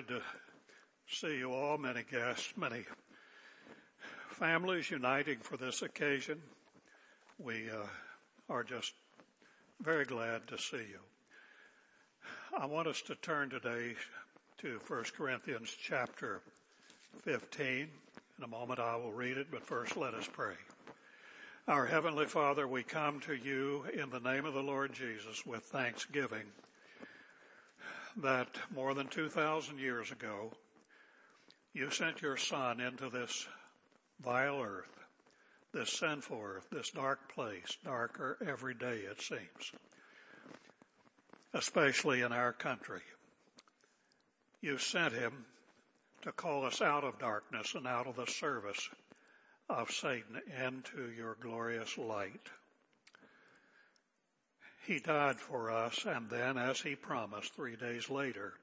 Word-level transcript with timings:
delighted 0.00 0.24
to 0.24 1.14
see 1.14 1.38
you 1.38 1.52
all, 1.52 1.78
many 1.78 2.02
guests, 2.10 2.52
many 2.56 2.84
families 4.30 4.90
uniting 4.90 5.38
for 5.40 5.56
this 5.56 5.82
occasion. 5.82 6.40
We 7.38 7.68
uh, 7.70 7.86
are 8.48 8.64
just 8.64 8.92
very 9.80 10.04
glad 10.04 10.46
to 10.48 10.58
see 10.58 10.76
you. 10.76 11.00
I 12.58 12.66
want 12.66 12.88
us 12.88 13.02
to 13.02 13.14
turn 13.16 13.50
today 13.50 13.94
to 14.58 14.80
1 14.86 15.04
Corinthians 15.16 15.74
chapter 15.82 16.40
15. 17.22 17.88
In 18.38 18.44
a 18.44 18.48
moment 18.48 18.80
I 18.80 18.96
will 18.96 19.12
read 19.12 19.36
it, 19.36 19.48
but 19.50 19.66
first 19.66 19.96
let 19.96 20.14
us 20.14 20.28
pray. 20.32 20.54
Our 21.68 21.86
Heavenly 21.86 22.26
Father, 22.26 22.66
we 22.66 22.82
come 22.82 23.20
to 23.20 23.34
you 23.34 23.84
in 23.92 24.10
the 24.10 24.20
name 24.20 24.44
of 24.44 24.54
the 24.54 24.62
Lord 24.62 24.92
Jesus 24.92 25.44
with 25.44 25.62
thanksgiving 25.64 26.46
that 28.18 28.48
more 28.74 28.94
than 28.94 29.06
2,000 29.08 29.78
years 29.78 30.10
ago, 30.12 30.52
you 31.72 31.90
sent 31.90 32.22
your 32.22 32.36
Son 32.36 32.80
into 32.80 33.08
this 33.08 33.46
vile 34.20 34.60
earth, 34.60 34.98
this 35.72 35.92
sinful 35.92 36.40
earth, 36.42 36.66
this 36.70 36.90
dark 36.90 37.32
place, 37.32 37.78
darker 37.84 38.36
every 38.46 38.74
day 38.74 38.98
it 39.10 39.20
seems, 39.20 39.72
especially 41.54 42.22
in 42.22 42.32
our 42.32 42.52
country. 42.52 43.02
You 44.60 44.78
sent 44.78 45.14
him 45.14 45.46
to 46.22 46.32
call 46.32 46.66
us 46.66 46.82
out 46.82 47.04
of 47.04 47.18
darkness 47.18 47.74
and 47.74 47.86
out 47.86 48.06
of 48.06 48.16
the 48.16 48.26
service 48.26 48.90
of 49.68 49.90
Satan 49.90 50.40
into 50.66 51.10
your 51.16 51.36
glorious 51.40 51.96
light. 51.96 52.50
He 54.86 54.98
died 54.98 55.38
for 55.38 55.70
us, 55.70 56.04
and 56.06 56.28
then, 56.30 56.56
as 56.56 56.80
he 56.80 56.96
promised 56.96 57.54
three 57.54 57.76
days 57.76 58.08
later, 58.08 58.54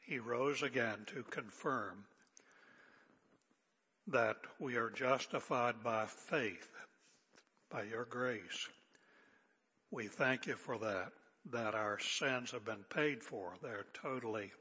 he 0.00 0.18
rose 0.18 0.62
again 0.62 1.06
to 1.06 1.22
confirm 1.22 2.04
that 4.08 4.36
we 4.58 4.76
are 4.76 4.90
justified 4.90 5.82
by 5.82 6.06
faith, 6.06 6.68
by 7.70 7.84
your 7.84 8.04
grace. 8.04 8.68
We 9.90 10.08
thank 10.08 10.46
you 10.46 10.56
for 10.56 10.78
that, 10.78 11.12
that 11.50 11.74
our 11.74 11.98
sins 12.00 12.50
have 12.50 12.64
been 12.64 12.84
paid 12.90 13.22
for. 13.22 13.54
They're 13.62 13.86
totally 13.94 14.52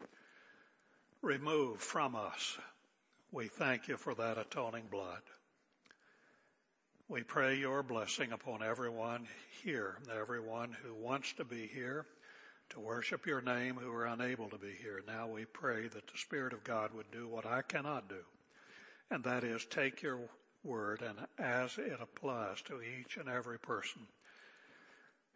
removed 1.21 1.81
from 1.81 2.15
us. 2.15 2.57
We 3.31 3.47
thank 3.47 3.87
you 3.87 3.97
for 3.97 4.13
that 4.15 4.37
atoning 4.37 4.87
blood. 4.91 5.21
We 7.11 7.23
pray 7.23 7.55
your 7.55 7.83
blessing 7.83 8.31
upon 8.31 8.63
everyone 8.63 9.27
here, 9.65 9.97
everyone 10.17 10.73
who 10.81 10.93
wants 10.93 11.33
to 11.33 11.43
be 11.43 11.67
here 11.67 12.05
to 12.69 12.79
worship 12.79 13.25
your 13.25 13.41
name 13.41 13.75
who 13.75 13.91
are 13.91 14.05
unable 14.05 14.47
to 14.47 14.57
be 14.57 14.71
here. 14.81 15.01
Now 15.05 15.27
we 15.27 15.43
pray 15.43 15.89
that 15.89 16.07
the 16.07 16.17
Spirit 16.17 16.53
of 16.53 16.63
God 16.63 16.93
would 16.93 17.11
do 17.11 17.27
what 17.27 17.45
I 17.45 17.63
cannot 17.63 18.07
do, 18.07 18.23
and 19.09 19.25
that 19.25 19.43
is 19.43 19.65
take 19.65 20.01
your 20.01 20.21
word 20.63 21.01
and 21.01 21.19
as 21.37 21.77
it 21.77 21.99
applies 22.01 22.61
to 22.61 22.79
each 22.81 23.17
and 23.17 23.27
every 23.27 23.59
person, 23.59 24.03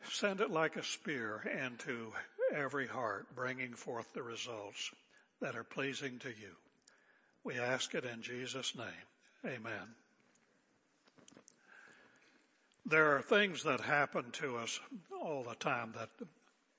send 0.10 0.40
it 0.40 0.52
like 0.52 0.78
a 0.78 0.84
spear 0.84 1.42
into 1.62 2.14
every 2.56 2.88
heart, 2.88 3.36
bringing 3.36 3.74
forth 3.74 4.14
the 4.14 4.24
results 4.24 4.92
that 5.42 5.58
are 5.58 5.66
pleasing 5.66 6.20
to 6.20 6.30
you. 6.30 6.56
We 7.44 7.60
ask 7.60 7.94
it 7.96 8.06
in 8.06 8.22
Jesus' 8.22 8.78
name. 8.78 9.46
Amen. 9.46 10.05
There 12.88 13.16
are 13.16 13.22
things 13.22 13.64
that 13.64 13.82
happen 13.82 14.30
to 14.34 14.58
us 14.58 14.80
all 15.20 15.44
the 15.44 15.56
time 15.56 15.94
that 15.98 16.10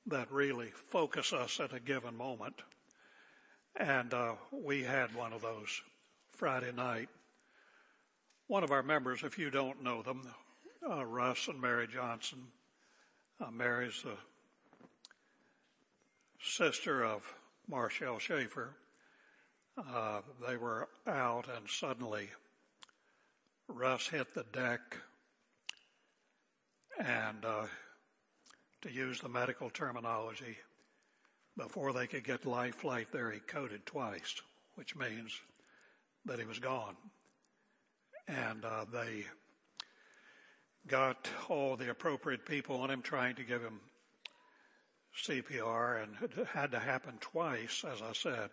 that 0.07 0.31
really 0.31 0.69
focus 0.69 1.33
us 1.33 1.59
at 1.59 1.73
a 1.73 1.81
given 1.81 2.17
moment, 2.17 2.63
and 3.75 4.15
uh, 4.15 4.35
we 4.53 4.85
had 4.85 5.13
one 5.17 5.33
of 5.33 5.43
those 5.43 5.83
Friday 6.31 6.71
night. 6.71 7.09
One 8.47 8.63
of 8.63 8.71
our 8.71 8.85
members, 8.85 9.25
if 9.25 9.37
you 9.37 9.51
don't 9.51 9.83
know 9.83 10.03
them, 10.03 10.23
uh, 10.89 11.05
Russ 11.05 11.49
and 11.49 11.61
Mary 11.61 11.89
Johnson. 11.93 12.39
Uh, 13.41 13.51
Mary's 13.51 14.01
the 14.05 14.17
sister 16.41 17.05
of 17.05 17.35
Marshall 17.69 18.21
Schaefer. 18.21 18.77
Uh, 19.77 20.21
they 20.47 20.57
were 20.57 20.89
out, 21.09 21.47
and 21.57 21.69
suddenly 21.69 22.29
Russ 23.67 24.07
hit 24.07 24.33
the 24.35 24.45
deck 24.53 24.99
and 26.99 27.45
uh, 27.45 27.67
to 28.83 28.93
use 28.93 29.21
the 29.21 29.29
medical 29.29 29.71
terminology, 29.71 30.57
before 31.57 31.93
they 31.93 32.07
could 32.07 32.25
get 32.25 32.45
life 32.47 32.77
flight 32.77 33.09
there, 33.13 33.31
he 33.31 33.41
coded 33.41 33.87
twice, 33.87 34.41
which 34.75 34.95
means 34.97 35.33
that 36.25 36.39
he 36.39 36.45
was 36.45 36.59
gone. 36.59 36.97
And 38.29 38.65
uh, 38.65 38.85
they 38.93 39.25
got 40.87 41.29
all 41.49 41.77
the 41.77 41.91
appropriate 41.91 42.45
people 42.45 42.77
on 42.77 42.91
him 42.91 43.03
trying 43.03 43.37
to 43.37 43.45
give 43.45 43.63
him 43.63 43.81
CPR, 45.25 46.03
and 46.03 46.17
it 46.23 46.47
had 46.49 46.73
to 46.73 46.79
happen 46.79 47.15
twice, 47.21 47.85
as 47.91 48.03
I 48.03 48.13
said. 48.13 48.51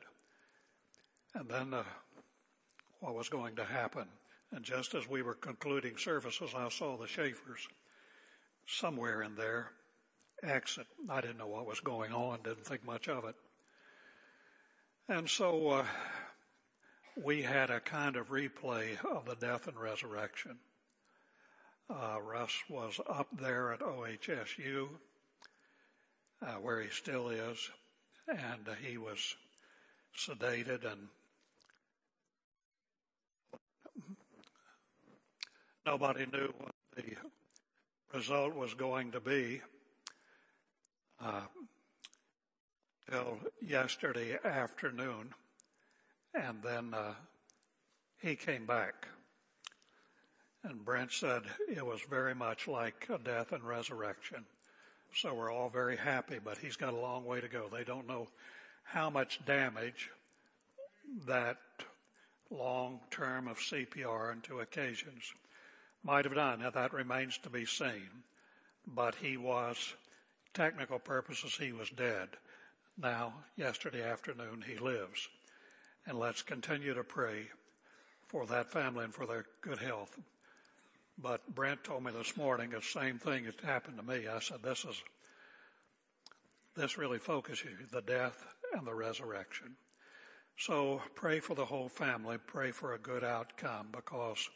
And 1.35 1.49
then 1.49 1.73
uh, 1.73 1.83
what 2.99 3.15
was 3.15 3.27
going 3.27 3.55
to 3.57 3.65
happen? 3.65 4.07
And 4.51 4.63
just 4.63 4.93
as 4.93 5.09
we 5.09 5.21
were 5.21 5.33
concluding 5.33 5.97
services, 5.97 6.51
I 6.55 6.69
saw 6.69 6.95
the 6.95 7.07
Schaefers 7.07 7.67
somewhere 8.65 9.23
in 9.23 9.35
there 9.35 9.71
exit. 10.43 10.87
I 11.09 11.21
didn't 11.21 11.37
know 11.37 11.47
what 11.47 11.65
was 11.65 11.79
going 11.79 12.11
on, 12.11 12.39
didn't 12.43 12.65
think 12.65 12.85
much 12.85 13.07
of 13.07 13.25
it. 13.25 13.35
And 15.07 15.29
so 15.29 15.69
uh, 15.69 15.85
we 17.21 17.41
had 17.41 17.69
a 17.69 17.79
kind 17.79 18.15
of 18.15 18.29
replay 18.29 19.03
of 19.05 19.25
the 19.25 19.35
death 19.35 19.67
and 19.67 19.77
resurrection. 19.77 20.57
Uh, 21.89 22.17
Russ 22.21 22.53
was 22.69 22.99
up 23.09 23.27
there 23.39 23.73
at 23.73 23.81
OHSU, 23.81 24.87
uh, 26.41 26.53
where 26.53 26.81
he 26.81 26.89
still 26.89 27.29
is, 27.29 27.69
and 28.27 28.67
he 28.81 28.97
was 28.97 29.35
sedated 30.17 30.89
and 30.89 31.07
nobody 35.85 36.25
knew 36.31 36.53
what 36.59 36.71
the 36.95 37.03
result 38.13 38.53
was 38.53 38.73
going 38.75 39.11
to 39.11 39.19
be 39.19 39.59
uh, 41.19 41.41
till 43.09 43.39
yesterday 43.65 44.37
afternoon, 44.43 45.33
and 46.35 46.61
then 46.63 46.93
uh, 46.93 47.13
he 48.21 48.35
came 48.35 48.65
back. 48.65 49.07
And 50.63 50.85
Brent 50.85 51.11
said 51.11 51.41
it 51.67 51.85
was 51.85 52.01
very 52.09 52.35
much 52.35 52.67
like 52.67 53.07
a 53.09 53.17
death 53.17 53.51
and 53.51 53.63
resurrection. 53.63 54.45
So 55.15 55.33
we're 55.33 55.51
all 55.51 55.69
very 55.69 55.97
happy, 55.97 56.39
but 56.43 56.57
he's 56.57 56.75
got 56.75 56.93
a 56.93 56.99
long 56.99 57.25
way 57.25 57.41
to 57.41 57.47
go. 57.47 57.67
They 57.71 57.83
don't 57.83 58.07
know 58.07 58.27
how 58.83 59.09
much 59.09 59.43
damage 59.45 60.09
that 61.27 61.57
long 62.49 62.99
term 63.11 63.47
of 63.47 63.57
CPR 63.57 64.31
and 64.31 64.43
two 64.43 64.59
occasions 64.59 65.33
might 66.03 66.25
have 66.25 66.35
done. 66.35 66.59
Now 66.59 66.69
that 66.71 66.93
remains 66.93 67.37
to 67.39 67.49
be 67.49 67.65
seen. 67.65 68.09
But 68.85 69.15
he 69.15 69.37
was, 69.37 69.95
technical 70.53 70.99
purposes, 70.99 71.55
he 71.55 71.71
was 71.71 71.89
dead. 71.89 72.29
Now, 72.97 73.33
yesterday 73.55 74.03
afternoon, 74.03 74.63
he 74.67 74.77
lives. 74.77 75.29
And 76.05 76.19
let's 76.19 76.41
continue 76.41 76.93
to 76.93 77.03
pray 77.03 77.47
for 78.27 78.45
that 78.47 78.71
family 78.71 79.05
and 79.05 79.13
for 79.13 79.25
their 79.25 79.45
good 79.61 79.79
health. 79.79 80.19
But 81.17 81.55
Brent 81.55 81.83
told 81.83 82.03
me 82.03 82.11
this 82.11 82.35
morning 82.35 82.71
the 82.71 82.81
same 82.81 83.19
thing 83.19 83.45
that 83.45 83.61
happened 83.61 83.97
to 83.97 84.03
me. 84.03 84.27
I 84.27 84.39
said, 84.39 84.63
this 84.63 84.83
is, 84.83 85.01
this 86.75 86.97
really 86.97 87.19
focuses 87.19 87.65
you, 87.65 87.87
the 87.91 88.01
death 88.01 88.45
and 88.73 88.85
the 88.85 88.95
resurrection. 88.95 89.75
So 90.57 91.01
pray 91.15 91.39
for 91.39 91.55
the 91.55 91.65
whole 91.65 91.89
family, 91.89 92.37
pray 92.45 92.71
for 92.71 92.93
a 92.93 92.99
good 92.99 93.23
outcome 93.23 93.87
because 93.91 94.49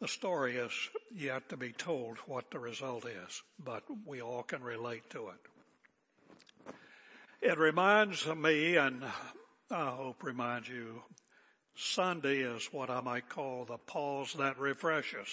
the 0.00 0.08
story 0.08 0.56
is 0.56 0.72
yet 1.14 1.48
to 1.48 1.56
be 1.56 1.72
told 1.72 2.18
what 2.26 2.50
the 2.50 2.58
result 2.58 3.04
is, 3.04 3.42
but 3.62 3.82
we 4.06 4.22
all 4.22 4.42
can 4.42 4.62
relate 4.62 5.10
to 5.10 5.28
it. 5.28 6.74
It 7.40 7.58
reminds 7.58 8.26
me, 8.26 8.76
and 8.76 9.04
I 9.70 9.90
hope 9.90 10.22
reminds 10.22 10.68
you, 10.68 11.02
Sunday 11.76 12.38
is 12.38 12.68
what 12.72 12.90
I 12.90 13.00
might 13.00 13.28
call 13.28 13.64
the 13.64 13.78
pause 13.78 14.34
that 14.34 14.58
refreshes. 14.58 15.28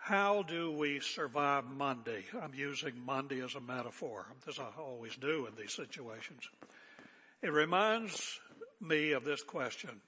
How 0.00 0.42
do 0.42 0.72
we 0.72 1.00
survive 1.00 1.64
Monday? 1.66 2.24
I'm 2.40 2.54
using 2.54 2.94
Monday 3.04 3.42
as 3.42 3.54
a 3.54 3.60
metaphor, 3.60 4.26
as 4.48 4.58
I 4.58 4.68
always 4.78 5.14
do 5.16 5.46
in 5.46 5.54
these 5.54 5.74
situations. 5.74 6.48
It 7.42 7.52
reminds 7.52 8.40
me 8.80 9.12
of 9.12 9.24
this 9.24 9.42
question. 9.42 10.00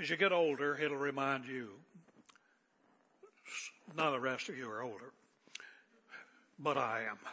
As 0.00 0.08
you 0.08 0.16
get 0.16 0.32
older, 0.32 0.78
it'll 0.78 0.96
remind 0.96 1.44
you. 1.44 1.72
None 3.94 4.06
of 4.06 4.12
the 4.14 4.20
rest 4.20 4.48
of 4.48 4.56
you 4.56 4.70
are 4.70 4.82
older, 4.82 5.12
but 6.58 6.78
I 6.78 7.02
am. 7.10 7.18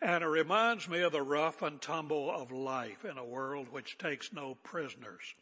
And 0.00 0.22
it 0.22 0.28
reminds 0.28 0.88
me 0.88 1.00
of 1.00 1.10
the 1.10 1.22
rough 1.22 1.62
and 1.62 1.82
tumble 1.82 2.30
of 2.30 2.52
life 2.52 3.04
in 3.04 3.18
a 3.18 3.24
world 3.24 3.66
which 3.72 3.98
takes 3.98 4.32
no 4.32 4.54
prisoners, 4.62 5.34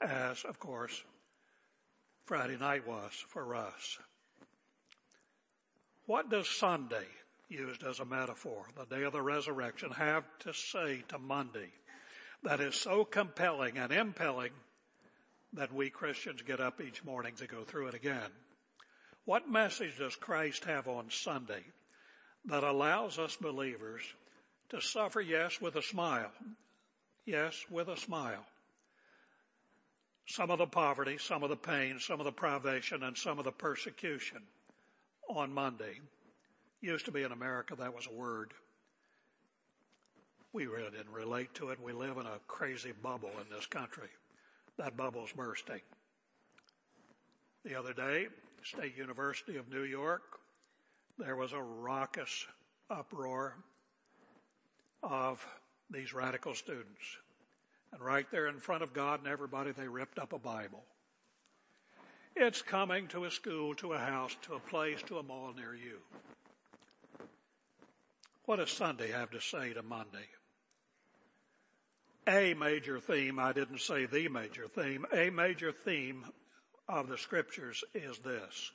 as, 0.00 0.44
of 0.44 0.58
course, 0.58 1.04
Friday 2.24 2.56
night 2.56 2.86
was 2.86 3.12
for 3.28 3.54
us. 3.54 3.98
What 6.06 6.30
does 6.30 6.48
Sunday, 6.48 7.04
used 7.50 7.82
as 7.82 8.00
a 8.00 8.06
metaphor, 8.06 8.64
the 8.78 8.86
day 8.86 9.02
of 9.02 9.12
the 9.12 9.20
resurrection, 9.20 9.90
have 9.90 10.24
to 10.38 10.54
say 10.54 11.04
to 11.08 11.18
Monday 11.18 11.68
that 12.42 12.60
is 12.60 12.74
so 12.74 13.04
compelling 13.04 13.78
and 13.78 13.92
impelling 13.92 14.52
that 15.54 15.72
we 15.72 15.90
Christians 15.90 16.42
get 16.42 16.60
up 16.60 16.80
each 16.80 17.04
morning 17.04 17.34
to 17.36 17.46
go 17.46 17.62
through 17.64 17.88
it 17.88 17.94
again? 17.94 18.30
What 19.24 19.48
message 19.48 19.98
does 19.98 20.16
Christ 20.16 20.64
have 20.64 20.88
on 20.88 21.10
Sunday 21.10 21.62
that 22.46 22.64
allows 22.64 23.18
us 23.18 23.36
believers 23.36 24.02
to 24.70 24.80
suffer, 24.80 25.20
yes, 25.20 25.60
with 25.60 25.76
a 25.76 25.82
smile. 25.82 26.32
Yes, 27.26 27.54
with 27.70 27.88
a 27.88 27.96
smile. 27.96 28.44
Some 30.26 30.50
of 30.50 30.58
the 30.58 30.66
poverty, 30.66 31.18
some 31.18 31.42
of 31.42 31.50
the 31.50 31.56
pain, 31.56 31.98
some 32.00 32.20
of 32.20 32.24
the 32.24 32.32
privation, 32.32 33.02
and 33.02 33.16
some 33.16 33.38
of 33.38 33.44
the 33.44 33.52
persecution 33.52 34.42
on 35.28 35.52
Monday. 35.52 36.00
Used 36.80 37.04
to 37.04 37.12
be 37.12 37.22
in 37.22 37.32
America, 37.32 37.76
that 37.76 37.94
was 37.94 38.06
a 38.06 38.14
word. 38.14 38.54
We 40.52 40.66
really 40.66 40.90
didn't 40.90 41.12
relate 41.12 41.54
to 41.54 41.70
it. 41.70 41.80
We 41.82 41.92
live 41.92 42.18
in 42.18 42.26
a 42.26 42.38
crazy 42.46 42.92
bubble 43.02 43.30
in 43.40 43.54
this 43.54 43.66
country. 43.66 44.08
That 44.78 44.96
bubble's 44.96 45.32
bursting. 45.32 45.80
The 47.64 47.78
other 47.78 47.92
day, 47.92 48.28
State 48.62 48.96
University 48.96 49.56
of 49.56 49.68
New 49.70 49.84
York 49.84 50.22
there 51.18 51.36
was 51.36 51.52
a 51.52 51.62
raucous 51.62 52.46
uproar 52.90 53.56
of 55.02 55.46
these 55.90 56.12
radical 56.12 56.54
students. 56.54 57.16
And 57.92 58.00
right 58.00 58.26
there 58.30 58.48
in 58.48 58.58
front 58.58 58.82
of 58.82 58.92
God 58.92 59.20
and 59.20 59.28
everybody, 59.28 59.72
they 59.72 59.88
ripped 59.88 60.18
up 60.18 60.32
a 60.32 60.38
Bible. 60.38 60.82
It's 62.34 62.62
coming 62.62 63.08
to 63.08 63.26
a 63.26 63.30
school, 63.30 63.74
to 63.76 63.92
a 63.92 63.98
house, 63.98 64.34
to 64.42 64.54
a 64.54 64.60
place, 64.60 65.02
to 65.02 65.18
a 65.18 65.22
mall 65.22 65.52
near 65.54 65.74
you. 65.74 65.98
What 68.46 68.56
does 68.56 68.70
Sunday 68.70 69.10
have 69.10 69.30
to 69.32 69.40
say 69.40 69.74
to 69.74 69.82
Monday? 69.82 70.26
A 72.28 72.54
major 72.54 73.00
theme, 73.00 73.38
I 73.38 73.52
didn't 73.52 73.80
say 73.80 74.06
the 74.06 74.28
major 74.28 74.68
theme, 74.68 75.04
a 75.12 75.30
major 75.30 75.72
theme 75.72 76.24
of 76.88 77.08
the 77.08 77.18
scriptures 77.18 77.82
is 77.94 78.18
this. 78.18 78.70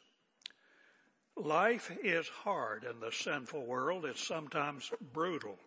Life 1.38 1.96
is 2.04 2.28
hard 2.28 2.84
in 2.84 3.00
the 3.00 3.12
sinful 3.12 3.66
world. 3.66 4.06
It's 4.06 4.26
sometimes 4.26 4.92
brutal 5.14 5.58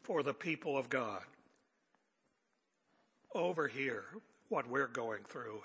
for 0.00 0.22
the 0.22 0.34
people 0.34 0.76
of 0.76 0.88
God. 0.88 1.22
Over 3.34 3.68
here, 3.68 4.04
what 4.48 4.68
we're 4.68 4.88
going 4.88 5.22
through 5.28 5.62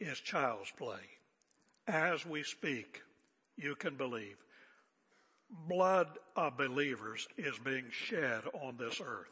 is 0.00 0.18
child's 0.18 0.70
play. 0.72 1.00
As 1.86 2.26
we 2.26 2.42
speak, 2.42 3.02
you 3.56 3.74
can 3.74 3.96
believe 3.96 4.36
blood 5.68 6.08
of 6.36 6.56
believers 6.56 7.26
is 7.36 7.58
being 7.58 7.86
shed 7.90 8.42
on 8.62 8.76
this 8.76 9.00
earth. 9.00 9.28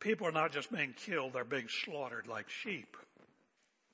People 0.00 0.26
are 0.26 0.32
not 0.32 0.52
just 0.52 0.72
being 0.72 0.94
killed, 0.94 1.32
they're 1.32 1.44
being 1.44 1.68
slaughtered 1.84 2.26
like 2.26 2.48
sheep. 2.48 2.96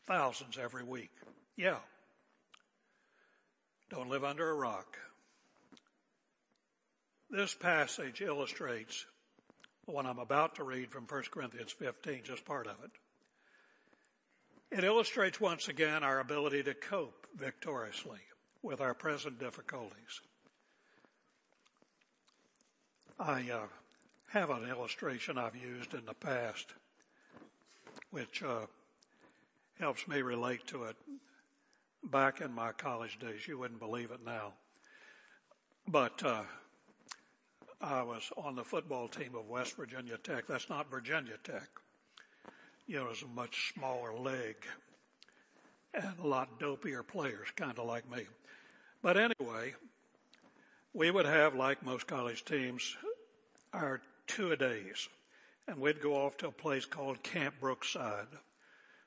Thousands 0.07 0.57
every 0.57 0.85
week. 0.85 1.11
Yeah, 1.57 1.79
don't 3.91 4.09
live 4.09 4.25
under 4.25 4.49
a 4.49 4.55
rock. 4.55 4.97
This 7.31 7.55
passage 7.55 8.23
illustrates 8.23 9.05
one 9.87 10.07
I'm 10.07 10.19
about 10.19 10.57
to 10.57 10.65
read 10.65 10.91
from 10.91 11.05
1 11.05 11.23
Corinthians 11.31 11.73
15, 11.73 12.23
just 12.25 12.45
part 12.45 12.67
of 12.67 12.77
it. 12.85 12.91
It 14.79 14.85
illustrates 14.85 15.41
once 15.41 15.69
again 15.69 16.05
our 16.05 16.21
ability 16.21 16.63
to 16.65 16.75
cope 16.75 17.27
victoriously 17.35 18.21
with 18.63 18.83
our 18.83 18.93
present 18.93 19.39
difficulties. 19.39 20.21
I 23.21 23.51
uh, 23.53 23.67
have 24.29 24.51
an 24.51 24.69
illustration 24.69 25.39
I've 25.39 25.57
used 25.57 25.93
in 25.93 26.05
the 26.07 26.15
past, 26.15 26.73
which 28.13 28.45
uh, 28.45 28.67
helps 29.81 30.07
me 30.07 30.23
relate 30.23 30.65
to 30.69 30.85
it 30.85 30.97
back 32.05 32.41
in 32.41 32.53
my 32.53 32.71
college 32.71 33.19
days. 33.19 33.49
You 33.49 33.59
wouldn't 33.59 33.81
believe 33.81 34.13
it 34.13 34.21
now. 34.25 34.53
But 35.89 36.23
uh, 36.23 36.43
I 37.81 38.03
was 38.03 38.31
on 38.37 38.55
the 38.55 38.65
football 38.65 39.09
team 39.09 39.35
of 39.35 39.49
West 39.49 39.77
Virginia 39.77 40.17
Tech. 40.19 40.47
That's 40.47 40.69
not 40.69 40.89
Virginia 40.89 41.39
Tech. 41.43 41.69
You 42.87 42.97
know, 42.97 43.09
it's 43.11 43.23
a 43.23 43.27
much 43.27 43.73
smaller 43.75 44.17
league 44.17 44.65
and 45.93 46.15
a 46.23 46.27
lot 46.27 46.61
dopier 46.61 47.03
players, 47.03 47.49
kind 47.57 47.77
of 47.79 47.87
like 47.87 48.09
me. 48.09 48.27
But 49.03 49.17
anyway, 49.17 49.75
we 50.93 51.11
would 51.11 51.27
have, 51.27 51.55
like 51.55 51.85
most 51.85 52.07
college 52.07 52.45
teams, 52.45 52.97
our 53.73 54.01
two 54.27 54.53
a 54.53 54.57
days, 54.57 55.09
and 55.67 55.79
we'd 55.79 56.01
go 56.01 56.15
off 56.15 56.37
to 56.39 56.49
a 56.49 56.53
place 56.53 56.85
called 56.85 57.23
Camp 57.23 57.55
Brookside. 57.61 58.29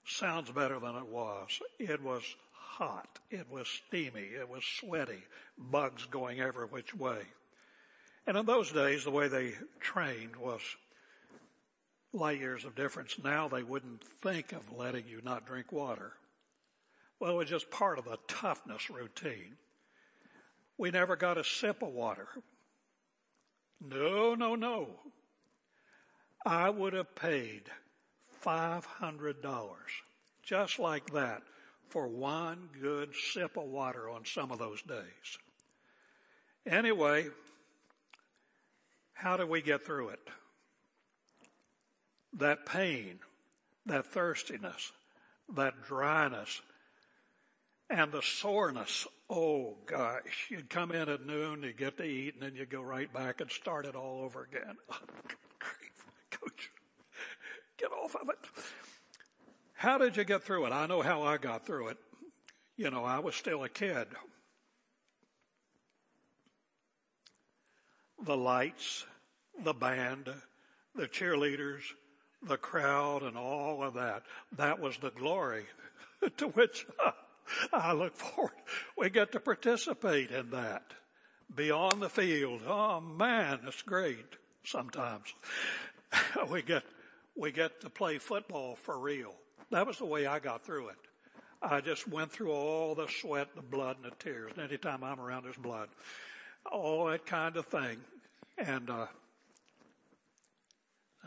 Sounds 0.05 0.51
better 0.51 0.79
than 0.79 0.95
it 0.95 1.07
was. 1.07 1.59
It 1.79 2.01
was 2.01 2.23
hot. 2.51 3.19
It 3.29 3.47
was 3.49 3.67
steamy. 3.67 4.29
It 4.39 4.49
was 4.49 4.63
sweaty. 4.63 5.23
Bugs 5.57 6.05
going 6.05 6.39
every 6.39 6.65
which 6.65 6.95
way. 6.95 7.19
And 8.25 8.37
in 8.37 8.45
those 8.45 8.71
days, 8.71 9.03
the 9.03 9.11
way 9.11 9.27
they 9.27 9.53
trained 9.79 10.35
was 10.35 10.61
light 12.13 12.39
years 12.39 12.65
of 12.65 12.75
difference. 12.75 13.17
Now 13.23 13.47
they 13.47 13.63
wouldn't 13.63 14.03
think 14.21 14.51
of 14.51 14.71
letting 14.77 15.07
you 15.07 15.21
not 15.23 15.45
drink 15.45 15.71
water. 15.71 16.13
Well, 17.19 17.31
it 17.31 17.37
was 17.37 17.49
just 17.49 17.69
part 17.69 17.99
of 17.99 18.05
the 18.05 18.17
toughness 18.27 18.89
routine. 18.89 19.55
We 20.77 20.91
never 20.91 21.15
got 21.15 21.37
a 21.37 21.43
sip 21.43 21.83
of 21.83 21.89
water. 21.89 22.27
No, 23.81 24.35
no, 24.35 24.55
no. 24.55 24.89
I 26.45 26.69
would 26.69 26.93
have 26.93 27.15
paid 27.15 27.63
$500 28.45 29.35
just 30.43 30.79
like 30.79 31.11
that 31.11 31.41
for 31.89 32.07
one 32.07 32.69
good 32.81 33.13
sip 33.33 33.57
of 33.57 33.65
water 33.65 34.09
on 34.09 34.25
some 34.25 34.51
of 34.51 34.59
those 34.59 34.81
days. 34.83 35.37
Anyway, 36.65 37.27
how 39.13 39.37
do 39.37 39.45
we 39.45 39.61
get 39.61 39.85
through 39.85 40.09
it? 40.09 40.19
That 42.33 42.65
pain, 42.65 43.19
that 43.87 44.05
thirstiness, 44.05 44.91
that 45.55 45.83
dryness, 45.83 46.61
and 47.91 48.11
the 48.11 48.21
soreness. 48.21 49.05
Oh 49.29 49.75
gosh, 49.85 50.47
you'd 50.49 50.69
come 50.69 50.91
in 50.91 51.09
at 51.09 51.25
noon, 51.25 51.63
you 51.63 51.73
get 51.73 51.97
to 51.97 52.03
eat, 52.03 52.35
and 52.35 52.43
then 52.43 52.55
you 52.55 52.65
go 52.65 52.81
right 52.81 53.11
back 53.13 53.41
and 53.41 53.51
start 53.51 53.85
it 53.85 53.95
all 53.95 54.21
over 54.23 54.43
again. 54.43 54.77
Coach, 56.31 56.71
get 57.77 57.91
off 57.91 58.15
of 58.15 58.29
it. 58.29 58.37
How 59.73 59.97
did 59.97 60.15
you 60.15 60.23
get 60.23 60.43
through 60.43 60.65
it? 60.65 60.71
I 60.71 60.87
know 60.87 61.01
how 61.01 61.23
I 61.23 61.37
got 61.37 61.65
through 61.65 61.89
it. 61.89 61.97
You 62.77 62.89
know, 62.89 63.03
I 63.03 63.19
was 63.19 63.35
still 63.35 63.63
a 63.63 63.69
kid. 63.69 64.07
The 68.23 68.37
lights, 68.37 69.05
the 69.63 69.73
band, 69.73 70.29
the 70.95 71.07
cheerleaders, 71.07 71.81
the 72.43 72.57
crowd 72.57 73.23
and 73.23 73.37
all 73.37 73.83
of 73.83 73.95
that. 73.95 74.23
That 74.55 74.79
was 74.79 74.97
the 74.97 75.11
glory 75.11 75.65
to 76.37 76.47
which 76.49 76.85
look 77.93 78.15
forward. 78.15 78.53
We 78.97 79.09
get 79.09 79.31
to 79.33 79.39
participate 79.39 80.31
in 80.31 80.51
that 80.51 80.93
beyond 81.53 82.01
the 82.01 82.09
field. 82.09 82.61
Oh 82.67 82.99
man, 82.99 83.59
it's 83.67 83.81
great 83.81 84.25
sometimes. 84.63 85.33
we 86.49 86.61
get, 86.61 86.83
we 87.35 87.51
get 87.51 87.81
to 87.81 87.89
play 87.89 88.17
football 88.17 88.75
for 88.75 88.99
real. 88.99 89.33
That 89.71 89.87
was 89.87 89.97
the 89.97 90.05
way 90.05 90.25
I 90.25 90.39
got 90.39 90.61
through 90.61 90.89
it. 90.89 90.97
I 91.61 91.79
just 91.79 92.07
went 92.07 92.31
through 92.31 92.51
all 92.51 92.95
the 92.95 93.07
sweat, 93.07 93.49
the 93.55 93.61
blood, 93.61 93.97
and 94.01 94.11
the 94.11 94.15
tears. 94.17 94.51
And 94.55 94.67
anytime 94.67 95.03
I'm 95.03 95.19
around, 95.19 95.43
there's 95.43 95.57
blood. 95.57 95.89
All 96.71 97.05
that 97.05 97.25
kind 97.25 97.55
of 97.55 97.67
thing. 97.67 97.97
And, 98.57 98.89
uh, 98.89 99.07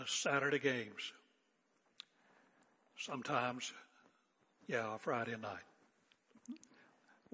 Saturday 0.06 0.58
games. 0.58 1.12
Sometimes, 2.98 3.72
yeah, 4.66 4.96
Friday 4.98 5.36
night. 5.40 5.62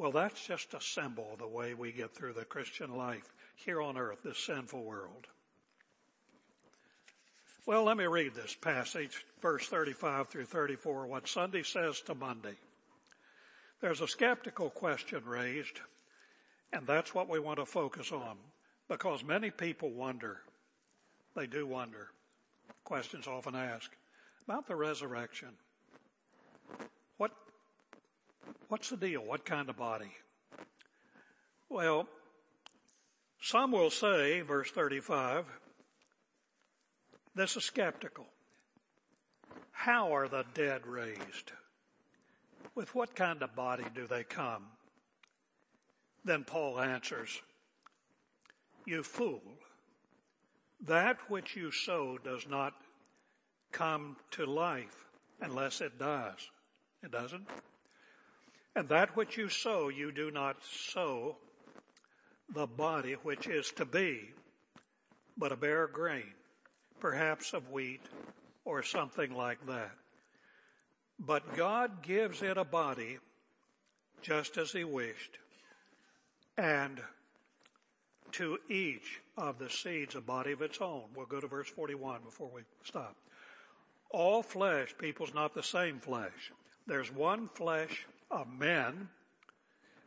Well, 0.01 0.13
that's 0.13 0.47
just 0.47 0.73
a 0.73 0.81
symbol 0.81 1.29
of 1.35 1.41
the 1.41 1.47
way 1.47 1.75
we 1.75 1.93
get 1.93 2.15
through 2.15 2.33
the 2.33 2.47
Christian 2.47 2.97
life 2.97 3.35
here 3.55 3.83
on 3.83 3.99
earth, 3.99 4.21
this 4.25 4.39
sinful 4.39 4.83
world. 4.83 5.27
Well, 7.67 7.85
let 7.85 7.99
me 7.99 8.07
read 8.07 8.35
this 8.35 8.55
passage, 8.55 9.27
verse 9.43 9.67
35 9.67 10.29
through 10.29 10.47
34, 10.47 11.07
what 11.07 11.29
Sunday 11.29 11.63
says 11.63 12.01
to 12.07 12.15
Monday. 12.15 12.55
There's 13.83 14.01
a 14.01 14.09
skeptical 14.09 14.71
question 14.71 15.23
raised 15.27 15.81
And 16.73 16.87
that's 16.87 17.15
what 17.15 17.29
we 17.29 17.39
want 17.39 17.59
to 17.59 17.67
focus 17.67 18.11
on 18.11 18.39
because 18.89 19.23
many 19.23 19.51
people 19.51 19.91
wonder, 19.91 20.41
they 21.37 21.47
do 21.47 21.67
wonder, 21.67 22.09
questions 22.85 23.27
often 23.27 23.55
asked 23.55 23.93
about 24.47 24.67
the 24.67 24.77
resurrection. 24.77 25.51
What, 27.19 27.33
what's 28.71 28.89
the 28.89 28.97
deal? 28.97 29.21
What 29.21 29.45
kind 29.45 29.69
of 29.69 29.77
body? 29.77 30.13
Well, 31.69 32.09
some 33.43 33.73
will 33.73 33.91
say, 33.91 34.41
verse 34.41 34.71
35, 34.71 35.45
this 37.35 37.57
is 37.57 37.65
skeptical. 37.65 38.27
How 39.73 40.15
are 40.15 40.29
the 40.29 40.45
dead 40.55 40.87
raised? 40.87 41.53
With 42.75 42.95
what 42.95 43.17
kind 43.17 43.43
of 43.43 43.57
body 43.57 43.85
do 43.95 44.07
they 44.07 44.23
come? 44.23 44.65
Then 46.25 46.45
Paul 46.45 46.81
answers, 46.81 47.41
You 48.87 49.03
fool, 49.03 49.43
that 50.87 51.19
which 51.29 51.57
you 51.57 51.73
sow 51.73 52.19
does 52.19 52.47
not 52.49 52.75
come 53.73 54.17
to 54.33 54.47
life 54.47 55.07
unless 55.41 55.81
it 55.81 55.99
dies. 55.99 56.49
It 57.03 57.11
doesn't. 57.11 57.49
And 58.81 58.89
that 58.89 59.15
which 59.15 59.37
you 59.37 59.51
sow, 59.51 59.91
you 59.91 60.11
do 60.11 60.31
not 60.31 60.57
sow 60.65 61.37
the 62.49 62.67
body 62.67 63.13
which 63.13 63.47
is 63.47 63.71
to 63.73 63.85
be, 63.85 64.31
but 65.37 65.53
a 65.53 65.57
bare 65.57 65.87
grain, 65.87 66.33
perhaps 66.99 67.53
of 67.53 67.71
wheat 67.71 68.01
or 68.65 68.83
something 68.83 69.35
like 69.35 69.67
that. 69.67 69.91
But 71.19 71.57
God 71.57 72.03
gives 72.03 72.41
it 72.41 72.57
a 72.57 72.65
body 72.65 73.19
just 74.23 74.57
as 74.57 74.73
He 74.73 74.85
wished, 74.85 75.37
and 76.57 77.03
to 78.33 78.57
each 78.71 79.21
of 79.37 79.59
the 79.59 79.69
seeds 79.69 80.15
a 80.15 80.23
body 80.23 80.53
of 80.53 80.63
its 80.63 80.81
own. 80.81 81.05
We'll 81.15 81.27
go 81.27 81.39
to 81.39 81.49
verse 81.49 81.69
41 81.69 82.23
before 82.23 82.51
we 82.51 82.63
stop. 82.85 83.15
All 84.09 84.43
flesh, 84.43 84.95
people's 84.97 85.35
not 85.35 85.53
the 85.53 85.63
same 85.63 86.01
flesh. 86.01 86.51
There's 86.87 87.13
one 87.13 87.47
flesh 87.47 88.07
Oh, 88.31 88.43
of 88.43 88.49
men, 88.49 89.09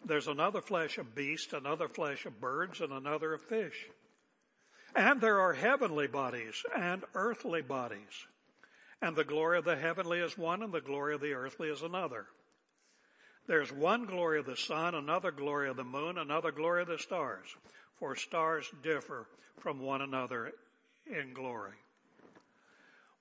there's 0.05 0.27
another 0.27 0.61
flesh 0.61 0.97
of 0.97 1.15
beasts, 1.15 1.53
another 1.53 1.87
flesh 1.87 2.25
of 2.25 2.39
birds, 2.39 2.81
and 2.81 2.93
another 2.93 3.33
of 3.33 3.41
fish. 3.41 3.87
And 4.95 5.19
there 5.19 5.39
are 5.39 5.53
heavenly 5.53 6.07
bodies 6.07 6.63
and 6.75 7.03
earthly 7.15 7.61
bodies. 7.61 8.27
And 9.01 9.15
the 9.15 9.23
glory 9.23 9.57
of 9.57 9.65
the 9.65 9.75
heavenly 9.75 10.19
is 10.19 10.37
one 10.37 10.63
and 10.63 10.71
the 10.71 10.81
glory 10.81 11.15
of 11.15 11.21
the 11.21 11.33
earthly 11.33 11.69
is 11.69 11.81
another. 11.81 12.27
There's 13.47 13.71
one 13.71 14.05
glory 14.05 14.39
of 14.39 14.45
the 14.45 14.55
sun, 14.55 14.95
another 14.95 15.31
glory 15.31 15.69
of 15.69 15.75
the 15.75 15.83
moon, 15.83 16.17
another 16.17 16.51
glory 16.51 16.83
of 16.83 16.87
the 16.87 16.99
stars. 16.99 17.47
For 17.99 18.15
stars 18.15 18.69
differ 18.81 19.27
from 19.59 19.79
one 19.79 20.01
another 20.01 20.51
in 21.05 21.33
glory. 21.33 21.73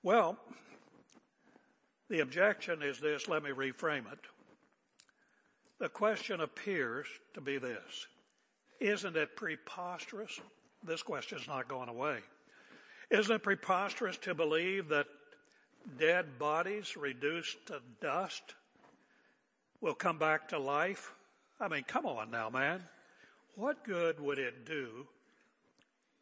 Well, 0.01 0.37
the 2.09 2.19
objection 2.19 2.81
is 2.81 2.99
this, 2.99 3.27
let 3.27 3.43
me 3.43 3.49
reframe 3.49 4.11
it. 4.11 4.19
The 5.83 5.89
question 5.89 6.39
appears 6.39 7.07
to 7.33 7.41
be 7.41 7.57
this. 7.57 8.07
Isn't 8.79 9.17
it 9.17 9.35
preposterous? 9.35 10.39
This 10.81 11.03
question 11.03 11.39
is 11.39 11.45
not 11.45 11.67
going 11.67 11.89
away. 11.89 12.19
Isn't 13.09 13.35
it 13.35 13.43
preposterous 13.43 14.15
to 14.19 14.33
believe 14.33 14.87
that 14.87 15.07
dead 15.99 16.39
bodies 16.39 16.95
reduced 16.95 17.65
to 17.65 17.81
dust 17.99 18.55
will 19.81 19.93
come 19.93 20.17
back 20.17 20.47
to 20.47 20.57
life? 20.57 21.11
I 21.59 21.67
mean, 21.67 21.83
come 21.83 22.05
on 22.05 22.31
now, 22.31 22.49
man. 22.49 22.81
What 23.55 23.83
good 23.83 24.21
would 24.21 24.39
it 24.39 24.65
do 24.65 25.05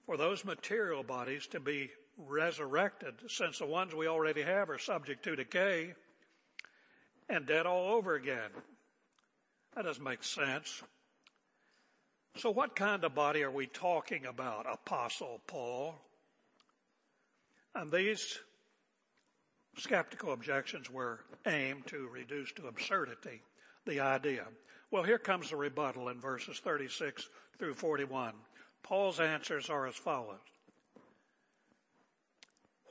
for 0.08 0.18
those 0.18 0.44
material 0.44 1.03
bodies 1.03 1.46
to 1.51 1.60
be 1.60 1.91
resurrected 2.18 3.13
since 3.27 3.60
the 3.60 3.68
ones 3.68 3.94
we 3.94 4.08
already 4.08 4.41
have 4.41 4.72
are 4.72 4.80
subject 4.80 5.24
to 5.25 5.36
decay 5.36 5.94
and 7.30 7.46
dead 7.46 7.68
all 7.68 7.94
over 7.94 8.15
again? 8.15 8.50
That 9.75 9.85
doesn't 9.85 10.03
make 10.03 10.23
sense. 10.23 10.83
So 12.37 12.49
what 12.51 12.75
kind 12.75 13.03
of 13.03 13.15
body 13.15 13.43
are 13.43 13.51
we 13.51 13.67
talking 13.67 14.25
about, 14.25 14.65
Apostle 14.71 15.41
Paul? 15.47 15.95
And 17.75 17.91
these 17.91 18.39
skeptical 19.77 20.33
objections 20.33 20.89
were 20.89 21.19
aimed 21.45 21.87
to 21.87 22.09
reduce 22.09 22.51
to 22.53 22.67
absurdity 22.67 23.41
the 23.85 23.99
idea. 23.99 24.45
Well, 24.91 25.03
here 25.03 25.17
comes 25.17 25.49
the 25.49 25.55
rebuttal 25.55 26.09
in 26.09 26.19
verses 26.19 26.59
36 26.59 27.29
through 27.57 27.75
41. 27.75 28.33
Paul's 28.83 29.19
answers 29.19 29.69
are 29.69 29.87
as 29.87 29.95
follows. 29.95 30.39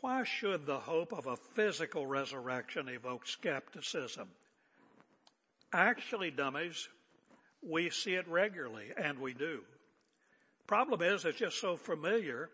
Why 0.00 0.25
should 0.25 0.64
the 0.64 0.78
hope 0.78 1.12
of 1.12 1.26
a 1.26 1.37
physical 1.37 2.06
resurrection 2.06 2.88
evoke 2.88 3.26
skepticism? 3.26 4.28
Actually, 5.73 6.31
dummies, 6.31 6.89
we 7.62 7.91
see 7.91 8.15
it 8.15 8.27
regularly, 8.29 8.89
and 8.97 9.19
we 9.19 9.33
do. 9.35 9.61
Problem 10.67 11.03
is, 11.03 11.25
it's 11.25 11.39
just 11.39 11.61
so 11.61 11.77
familiar 11.77 12.49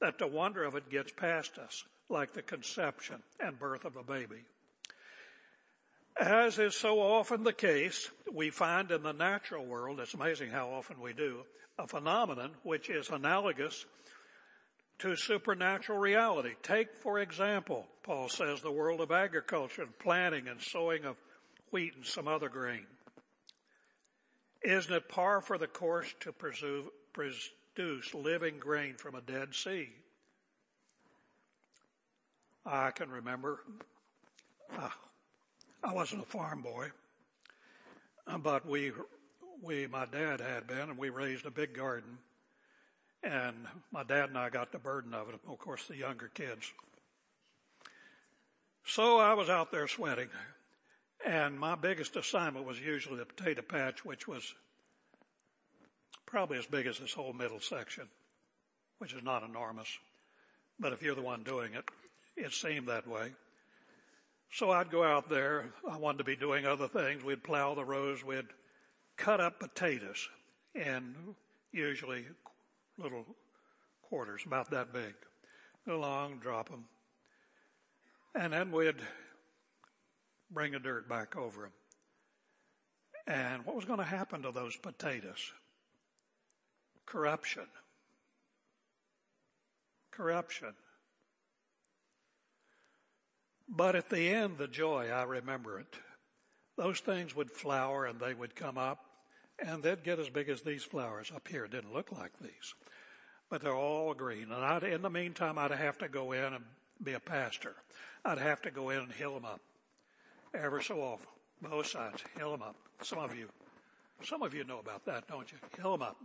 that 0.00 0.18
the 0.18 0.26
wonder 0.26 0.64
of 0.64 0.74
it 0.74 0.90
gets 0.90 1.12
past 1.12 1.58
us, 1.58 1.84
like 2.08 2.32
the 2.32 2.42
conception 2.42 3.22
and 3.40 3.58
birth 3.58 3.84
of 3.84 3.96
a 3.96 4.02
baby. 4.02 4.44
As 6.18 6.58
is 6.58 6.76
so 6.76 7.00
often 7.00 7.44
the 7.44 7.52
case, 7.52 8.10
we 8.32 8.50
find 8.50 8.90
in 8.90 9.02
the 9.02 9.12
natural 9.12 9.66
world, 9.66 10.00
it's 10.00 10.14
amazing 10.14 10.50
how 10.50 10.70
often 10.70 11.00
we 11.00 11.12
do, 11.12 11.42
a 11.78 11.86
phenomenon 11.86 12.52
which 12.62 12.88
is 12.88 13.10
analogous 13.10 13.84
to 14.98 15.14
supernatural 15.14 15.98
reality. 15.98 16.54
Take, 16.62 16.94
for 16.94 17.18
example, 17.18 17.86
Paul 18.02 18.28
says, 18.28 18.62
the 18.62 18.72
world 18.72 19.00
of 19.00 19.12
agriculture 19.12 19.82
and 19.82 19.98
planting 19.98 20.48
and 20.48 20.60
sowing 20.60 21.04
of 21.04 21.16
wheat 21.70 21.94
and 21.94 22.04
some 22.04 22.28
other 22.28 22.48
grain. 22.48 22.86
Isn't 24.62 24.92
it 24.92 25.08
par 25.08 25.40
for 25.40 25.58
the 25.58 25.66
course 25.66 26.12
to 26.20 26.32
produce 26.32 28.14
living 28.14 28.58
grain 28.58 28.94
from 28.94 29.14
a 29.14 29.20
dead 29.20 29.54
seed? 29.54 29.92
I 32.64 32.90
can 32.90 33.10
remember, 33.10 33.60
uh, 34.76 34.88
I 35.84 35.92
wasn't 35.94 36.22
a 36.22 36.26
farm 36.26 36.62
boy, 36.62 36.90
but 38.38 38.66
we, 38.66 38.90
we, 39.62 39.86
my 39.86 40.04
dad 40.06 40.40
had 40.40 40.66
been, 40.66 40.90
and 40.90 40.98
we 40.98 41.10
raised 41.10 41.46
a 41.46 41.50
big 41.50 41.74
garden. 41.74 42.18
And 43.22 43.54
my 43.92 44.02
dad 44.02 44.30
and 44.30 44.38
I 44.38 44.50
got 44.50 44.72
the 44.72 44.78
burden 44.78 45.14
of 45.14 45.28
it, 45.28 45.36
of 45.48 45.58
course, 45.58 45.86
the 45.86 45.96
younger 45.96 46.28
kids. 46.34 46.72
So 48.84 49.18
I 49.18 49.34
was 49.34 49.48
out 49.48 49.70
there 49.70 49.88
sweating. 49.88 50.28
And 51.26 51.58
my 51.58 51.74
biggest 51.74 52.14
assignment 52.14 52.64
was 52.64 52.80
usually 52.80 53.18
the 53.18 53.26
potato 53.26 53.60
patch, 53.60 54.04
which 54.04 54.28
was 54.28 54.54
probably 56.24 56.56
as 56.56 56.66
big 56.66 56.86
as 56.86 57.00
this 57.00 57.12
whole 57.12 57.32
middle 57.32 57.58
section, 57.58 58.08
which 58.98 59.12
is 59.12 59.24
not 59.24 59.42
enormous. 59.42 59.88
But 60.78 60.92
if 60.92 61.02
you're 61.02 61.16
the 61.16 61.22
one 61.22 61.42
doing 61.42 61.74
it, 61.74 61.84
it 62.36 62.52
seemed 62.52 62.86
that 62.86 63.08
way. 63.08 63.32
So 64.52 64.70
I'd 64.70 64.90
go 64.90 65.02
out 65.02 65.28
there. 65.28 65.72
I 65.90 65.96
wanted 65.96 66.18
to 66.18 66.24
be 66.24 66.36
doing 66.36 66.64
other 66.64 66.86
things. 66.86 67.24
We'd 67.24 67.42
plow 67.42 67.74
the 67.74 67.84
rows. 67.84 68.24
We'd 68.24 68.46
cut 69.16 69.40
up 69.40 69.58
potatoes 69.58 70.28
in 70.76 71.16
usually 71.72 72.24
little 72.98 73.26
quarters, 74.02 74.42
about 74.46 74.70
that 74.70 74.92
big. 74.92 75.14
Go 75.88 75.96
along, 75.96 76.38
drop 76.38 76.68
them. 76.68 76.84
And 78.32 78.52
then 78.52 78.70
we'd 78.70 79.00
bring 80.50 80.72
the 80.72 80.78
dirt 80.78 81.08
back 81.08 81.36
over 81.36 81.62
them. 81.62 81.72
And 83.26 83.64
what 83.64 83.74
was 83.74 83.84
going 83.84 83.98
to 83.98 84.04
happen 84.04 84.42
to 84.42 84.52
those 84.52 84.76
potatoes? 84.76 85.52
Corruption. 87.06 87.66
Corruption. 90.12 90.72
But 93.68 93.96
at 93.96 94.10
the 94.10 94.28
end, 94.28 94.58
the 94.58 94.68
joy, 94.68 95.10
I 95.10 95.24
remember 95.24 95.80
it. 95.80 95.96
Those 96.76 97.00
things 97.00 97.34
would 97.34 97.50
flower 97.50 98.06
and 98.06 98.20
they 98.20 98.34
would 98.34 98.54
come 98.54 98.78
up 98.78 99.00
and 99.58 99.82
they'd 99.82 100.04
get 100.04 100.20
as 100.20 100.28
big 100.28 100.48
as 100.48 100.62
these 100.62 100.84
flowers 100.84 101.32
up 101.34 101.48
here. 101.48 101.64
It 101.64 101.72
didn't 101.72 101.94
look 101.94 102.12
like 102.12 102.32
these, 102.40 102.74
but 103.50 103.60
they're 103.60 103.74
all 103.74 104.14
green. 104.14 104.52
And 104.52 104.64
I'd, 104.64 104.84
in 104.84 105.02
the 105.02 105.10
meantime, 105.10 105.58
I'd 105.58 105.72
have 105.72 105.98
to 105.98 106.08
go 106.08 106.32
in 106.32 106.54
and 106.54 106.64
be 107.02 107.14
a 107.14 107.20
pastor. 107.20 107.74
I'd 108.24 108.38
have 108.38 108.62
to 108.62 108.70
go 108.70 108.90
in 108.90 108.98
and 108.98 109.12
hill 109.12 109.34
them 109.34 109.46
up 109.46 109.60
ever 110.56 110.80
so 110.80 111.00
often. 111.00 111.28
Both 111.62 111.86
sides, 111.86 112.22
hill 112.36 112.52
them 112.52 112.62
up. 112.62 112.76
Some 113.02 113.18
of 113.18 113.36
you, 113.36 113.48
some 114.22 114.42
of 114.42 114.54
you 114.54 114.64
know 114.64 114.78
about 114.78 115.04
that, 115.06 115.26
don't 115.28 115.50
you? 115.50 115.58
Hill 115.80 115.92
them 115.92 116.02
up. 116.02 116.16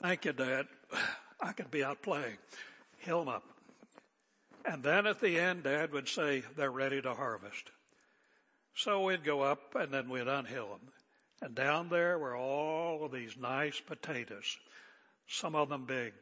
Thank 0.00 0.24
you, 0.24 0.32
Dad. 0.32 0.66
I 1.40 1.52
could 1.52 1.70
be 1.70 1.84
out 1.84 2.02
playing. 2.02 2.38
Hill 2.98 3.20
them 3.20 3.34
up. 3.34 3.44
And 4.64 4.82
then 4.82 5.06
at 5.06 5.20
the 5.20 5.38
end, 5.38 5.64
Dad 5.64 5.92
would 5.92 6.08
say, 6.08 6.42
they're 6.56 6.70
ready 6.70 7.02
to 7.02 7.12
harvest. 7.12 7.70
So 8.74 9.04
we'd 9.04 9.24
go 9.24 9.42
up 9.42 9.74
and 9.74 9.92
then 9.92 10.08
we'd 10.08 10.26
unhill 10.26 10.70
them. 10.70 10.88
And 11.42 11.54
down 11.54 11.90
there 11.90 12.18
were 12.18 12.36
all 12.36 13.04
of 13.04 13.12
these 13.12 13.36
nice 13.36 13.78
potatoes, 13.78 14.56
some 15.28 15.54
of 15.54 15.68
them 15.68 15.84
big, 15.84 16.14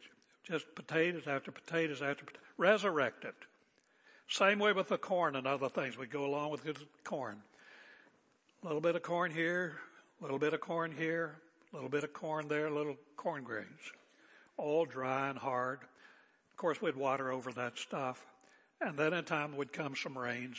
just 0.44 0.74
potatoes 0.74 1.26
after 1.26 1.52
potatoes 1.52 2.02
after 2.02 2.24
potatoes, 2.24 2.48
resurrected. 2.56 3.34
Same 4.32 4.58
way 4.58 4.72
with 4.72 4.88
the 4.88 4.96
corn 4.96 5.36
and 5.36 5.46
other 5.46 5.68
things. 5.68 5.98
We 5.98 6.06
go 6.06 6.24
along 6.24 6.52
with 6.52 6.62
corn. 7.04 7.36
A 8.62 8.66
little 8.66 8.80
bit 8.80 8.96
of 8.96 9.02
corn 9.02 9.30
here, 9.30 9.74
a 10.20 10.24
little 10.24 10.38
bit 10.38 10.54
of 10.54 10.60
corn 10.62 10.90
here, 10.90 11.36
a 11.70 11.76
little 11.76 11.90
bit 11.90 12.02
of 12.02 12.14
corn 12.14 12.48
there, 12.48 12.70
little 12.70 12.96
corn 13.14 13.44
grains. 13.44 13.92
All 14.56 14.86
dry 14.86 15.28
and 15.28 15.38
hard. 15.38 15.80
Of 16.50 16.56
course, 16.56 16.80
we'd 16.80 16.96
water 16.96 17.30
over 17.30 17.52
that 17.52 17.76
stuff. 17.76 18.24
And 18.80 18.96
then 18.96 19.12
in 19.12 19.24
time 19.24 19.54
would 19.58 19.70
come 19.70 19.94
some 19.94 20.16
rains 20.16 20.56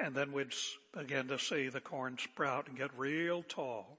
and 0.00 0.12
then 0.12 0.32
we'd 0.32 0.52
begin 0.92 1.28
to 1.28 1.38
see 1.38 1.68
the 1.68 1.80
corn 1.80 2.18
sprout 2.18 2.66
and 2.66 2.76
get 2.76 2.90
real 2.98 3.44
tall. 3.44 3.96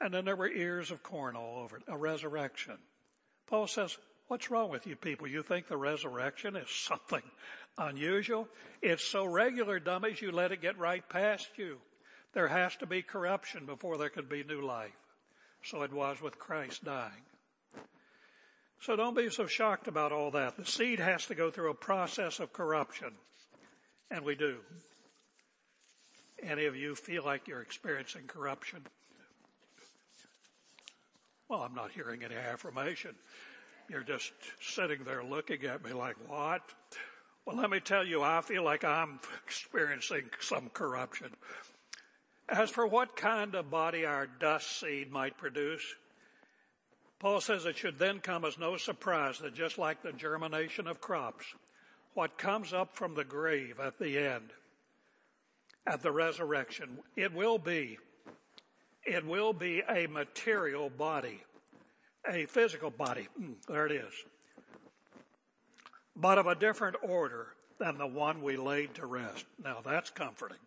And 0.00 0.14
then 0.14 0.24
there 0.24 0.36
were 0.36 0.48
ears 0.48 0.92
of 0.92 1.02
corn 1.02 1.34
all 1.34 1.64
over 1.64 1.78
it, 1.78 1.82
a 1.88 1.96
resurrection. 1.96 2.78
Paul 3.48 3.66
says, 3.66 3.96
what's 4.28 4.50
wrong 4.50 4.70
with 4.70 4.86
you 4.86 4.96
people? 4.96 5.26
You 5.26 5.42
think 5.42 5.68
the 5.68 5.76
resurrection 5.76 6.56
is 6.56 6.68
something 6.70 7.22
unusual? 7.78 8.48
It's 8.82 9.04
so 9.04 9.24
regular, 9.24 9.78
dummies, 9.78 10.20
you 10.20 10.30
let 10.30 10.52
it 10.52 10.62
get 10.62 10.78
right 10.78 11.06
past 11.08 11.48
you. 11.56 11.78
There 12.32 12.48
has 12.48 12.74
to 12.76 12.86
be 12.86 13.02
corruption 13.02 13.66
before 13.66 13.96
there 13.96 14.08
can 14.08 14.26
be 14.26 14.42
new 14.44 14.60
life. 14.60 14.90
So 15.62 15.82
it 15.82 15.92
was 15.92 16.20
with 16.20 16.38
Christ 16.38 16.84
dying. 16.84 17.22
So 18.80 18.96
don't 18.96 19.16
be 19.16 19.30
so 19.30 19.46
shocked 19.46 19.88
about 19.88 20.12
all 20.12 20.30
that. 20.32 20.56
The 20.56 20.66
seed 20.66 21.00
has 21.00 21.24
to 21.26 21.34
go 21.34 21.50
through 21.50 21.70
a 21.70 21.74
process 21.74 22.40
of 22.40 22.52
corruption. 22.52 23.12
And 24.10 24.24
we 24.24 24.34
do. 24.34 24.58
Any 26.42 26.66
of 26.66 26.76
you 26.76 26.94
feel 26.94 27.24
like 27.24 27.48
you're 27.48 27.62
experiencing 27.62 28.24
corruption? 28.26 28.84
Well, 31.48 31.60
I'm 31.60 31.74
not 31.74 31.92
hearing 31.92 32.24
any 32.24 32.34
affirmation. 32.34 33.14
You're 33.88 34.02
just 34.02 34.32
sitting 34.60 35.04
there 35.04 35.24
looking 35.24 35.64
at 35.64 35.84
me 35.84 35.92
like, 35.92 36.16
what? 36.26 36.62
Well, 37.46 37.56
let 37.56 37.70
me 37.70 37.80
tell 37.80 38.06
you, 38.06 38.22
I 38.22 38.40
feel 38.40 38.62
like 38.62 38.84
I'm 38.84 39.20
experiencing 39.46 40.30
some 40.40 40.70
corruption. 40.70 41.30
As 42.48 42.70
for 42.70 42.86
what 42.86 43.16
kind 43.16 43.54
of 43.54 43.70
body 43.70 44.06
our 44.06 44.26
dust 44.26 44.80
seed 44.80 45.10
might 45.10 45.36
produce, 45.36 45.82
Paul 47.18 47.40
says 47.40 47.64
it 47.64 47.76
should 47.76 47.98
then 47.98 48.20
come 48.20 48.44
as 48.44 48.58
no 48.58 48.76
surprise 48.76 49.38
that 49.38 49.54
just 49.54 49.78
like 49.78 50.02
the 50.02 50.12
germination 50.12 50.86
of 50.86 51.00
crops, 51.00 51.46
what 52.14 52.38
comes 52.38 52.72
up 52.72 52.94
from 52.94 53.14
the 53.14 53.24
grave 53.24 53.80
at 53.80 53.98
the 53.98 54.18
end, 54.18 54.50
at 55.86 56.02
the 56.02 56.12
resurrection, 56.12 56.98
it 57.16 57.32
will 57.32 57.58
be, 57.58 57.98
it 59.04 59.24
will 59.26 59.52
be 59.52 59.82
a 59.88 60.06
material 60.06 60.90
body, 60.90 61.42
a 62.30 62.46
physical 62.46 62.90
body. 62.90 63.28
Mm, 63.40 63.54
there 63.68 63.86
it 63.86 63.92
is. 63.92 64.12
But 66.16 66.38
of 66.38 66.46
a 66.46 66.54
different 66.54 66.96
order 67.02 67.48
than 67.78 67.98
the 67.98 68.06
one 68.06 68.42
we 68.42 68.56
laid 68.56 68.94
to 68.94 69.06
rest. 69.06 69.44
Now 69.62 69.78
that's 69.84 70.10
comforting. 70.10 70.58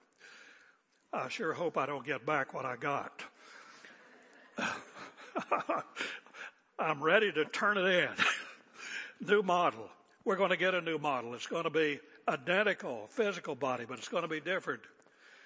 I 1.14 1.30
sure 1.30 1.54
hope 1.54 1.78
I 1.78 1.86
don't 1.86 2.06
get 2.06 2.26
back 2.26 2.54
what 2.54 2.66
I 2.66 2.76
got. 2.76 3.24
I'm 6.80 7.02
ready 7.02 7.32
to 7.32 7.46
turn 7.46 7.78
it 7.78 7.86
in. 7.86 8.10
New 9.28 9.42
model 9.42 9.90
we're 10.28 10.36
going 10.36 10.50
to 10.50 10.58
get 10.58 10.76
a 10.76 10.82
new 10.82 10.98
model. 10.98 11.34
It's 11.36 11.48
going 11.48 11.64
to 11.64 11.70
be 11.70 12.02
identical, 12.28 13.08
physical 13.10 13.56
body, 13.56 13.86
but 13.88 13.98
it's 13.98 14.10
going 14.10 14.24
to 14.24 14.28
be 14.28 14.42
different. 14.42 14.82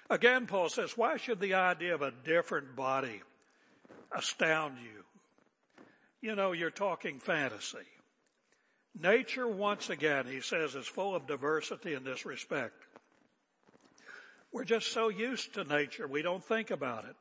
Again, 0.10 0.48
Paul 0.48 0.70
says, 0.70 0.98
why 0.98 1.18
should 1.18 1.40
the 1.40 1.54
idea 1.54 1.94
of 1.94 2.02
a 2.02 2.12
different 2.26 2.76
body 2.76 3.22
astound 4.12 4.78
you? 4.82 5.04
You 6.20 6.36
know, 6.36 6.54
you're 6.54 6.72
talking 6.72 7.20
fantasy. 7.20 7.78
Nature, 9.00 9.48
once 9.48 9.90
again, 9.90 10.26
he 10.26 10.42
says, 10.42 10.76
is 10.76 10.88
full 10.88 11.16
of 11.16 11.28
diversity 11.28 11.94
in 11.94 12.04
this 12.04 12.26
respect. 12.26 12.74
We're 14.52 14.66
just 14.66 14.92
so 14.92 15.10
used 15.10 15.54
to 15.54 15.64
nature, 15.64 16.08
we 16.08 16.22
don't 16.22 16.44
think 16.44 16.72
about 16.72 17.06
it. 17.06 17.16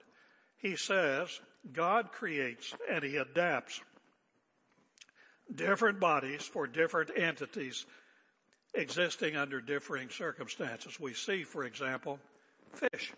He 0.56 0.76
says, 0.76 1.40
God 1.72 2.10
creates 2.12 2.74
and 2.90 3.04
he 3.04 3.16
adapts 3.16 3.80
different 5.54 6.00
bodies 6.00 6.42
for 6.42 6.66
different 6.66 7.10
entities 7.16 7.86
existing 8.74 9.36
under 9.36 9.60
differing 9.60 10.08
circumstances. 10.10 10.98
We 10.98 11.14
see, 11.14 11.44
for 11.44 11.64
example, 11.64 12.18
fish. 12.72 13.12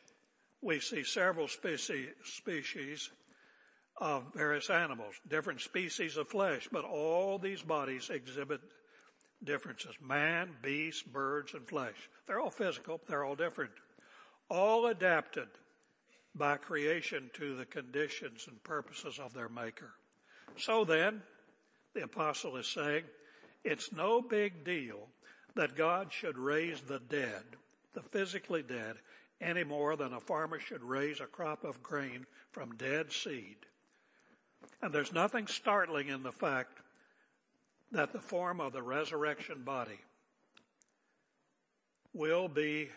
We 0.60 0.80
see 0.80 1.04
several 1.04 1.48
species, 1.48 2.08
species 2.24 3.10
of 3.98 4.24
various 4.34 4.70
animals, 4.70 5.14
different 5.28 5.60
species 5.60 6.16
of 6.16 6.28
flesh, 6.28 6.68
but 6.72 6.84
all 6.84 7.38
these 7.38 7.62
bodies 7.62 8.10
exhibit 8.10 8.60
differences. 9.44 9.94
Man, 10.00 10.50
beast, 10.62 11.12
birds, 11.12 11.54
and 11.54 11.66
flesh. 11.66 12.08
They're 12.26 12.40
all 12.40 12.50
physical. 12.50 13.00
They're 13.06 13.24
all 13.24 13.36
different. 13.36 13.72
All 14.48 14.86
adapted 14.86 15.48
by 16.34 16.56
creation 16.56 17.30
to 17.34 17.56
the 17.56 17.66
conditions 17.66 18.46
and 18.48 18.62
purposes 18.64 19.18
of 19.18 19.34
their 19.34 19.48
maker. 19.48 19.92
So 20.56 20.84
then, 20.84 21.22
the 21.94 22.04
apostle 22.04 22.56
is 22.56 22.66
saying, 22.66 23.04
it's 23.64 23.92
no 23.92 24.22
big 24.22 24.64
deal 24.64 25.08
that 25.54 25.76
God 25.76 26.12
should 26.12 26.38
raise 26.38 26.80
the 26.80 27.00
dead, 27.00 27.44
the 27.94 28.02
physically 28.02 28.62
dead, 28.62 28.96
any 29.40 29.64
more 29.64 29.96
than 29.96 30.12
a 30.12 30.20
farmer 30.20 30.58
should 30.58 30.82
raise 30.82 31.20
a 31.20 31.26
crop 31.26 31.64
of 31.64 31.82
grain 31.82 32.26
from 32.52 32.76
dead 32.76 33.12
seed. 33.12 33.56
And 34.82 34.92
there's 34.92 35.12
nothing 35.12 35.46
startling 35.46 36.08
in 36.08 36.22
the 36.22 36.32
fact 36.32 36.78
that 37.92 38.12
the 38.12 38.20
form 38.20 38.60
of 38.60 38.72
the 38.72 38.82
resurrection 38.82 39.62
body 39.62 40.00
will 42.12 42.48
be 42.48 42.90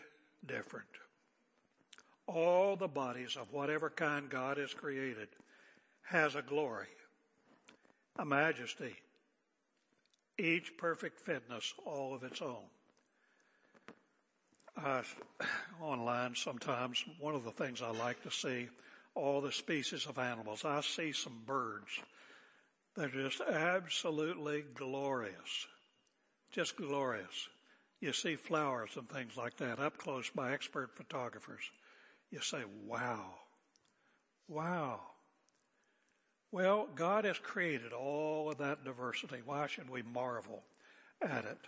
different. 0.46 0.86
All 2.26 2.76
the 2.76 2.88
bodies 2.88 3.36
of 3.36 3.52
whatever 3.52 3.90
kind 3.90 4.28
God 4.28 4.56
has 4.56 4.74
created 4.74 5.28
has 6.02 6.34
a 6.34 6.42
glory 6.42 6.88
a 8.18 8.24
majesty, 8.24 8.96
each 10.38 10.76
perfect 10.76 11.20
fitness 11.20 11.74
all 11.84 12.14
of 12.14 12.22
its 12.22 12.40
own. 12.42 12.64
Online 15.80 16.34
sometimes, 16.36 17.04
one 17.18 17.34
of 17.34 17.44
the 17.44 17.50
things 17.50 17.82
I 17.82 17.90
like 17.90 18.22
to 18.22 18.30
see, 18.30 18.68
all 19.16 19.40
the 19.40 19.50
species 19.50 20.06
of 20.06 20.18
animals. 20.18 20.64
I 20.64 20.82
see 20.82 21.12
some 21.12 21.40
birds 21.46 21.88
that 22.94 23.14
are 23.14 23.22
just 23.28 23.40
absolutely 23.40 24.64
glorious. 24.74 25.66
Just 26.52 26.76
glorious. 26.76 27.48
You 28.00 28.12
see 28.12 28.36
flowers 28.36 28.90
and 28.96 29.08
things 29.08 29.36
like 29.36 29.56
that 29.56 29.78
up 29.78 29.96
close 29.96 30.30
by 30.30 30.52
expert 30.52 30.94
photographers. 30.94 31.62
You 32.30 32.40
say, 32.40 32.62
wow. 32.84 33.34
Wow. 34.48 35.00
Well, 36.52 36.88
God 36.94 37.24
has 37.24 37.38
created 37.38 37.92
all 37.92 38.50
of 38.50 38.58
that 38.58 38.84
diversity. 38.84 39.38
Why 39.44 39.66
should 39.66 39.90
we 39.90 40.02
marvel 40.02 40.62
at 41.22 41.44
it? 41.44 41.58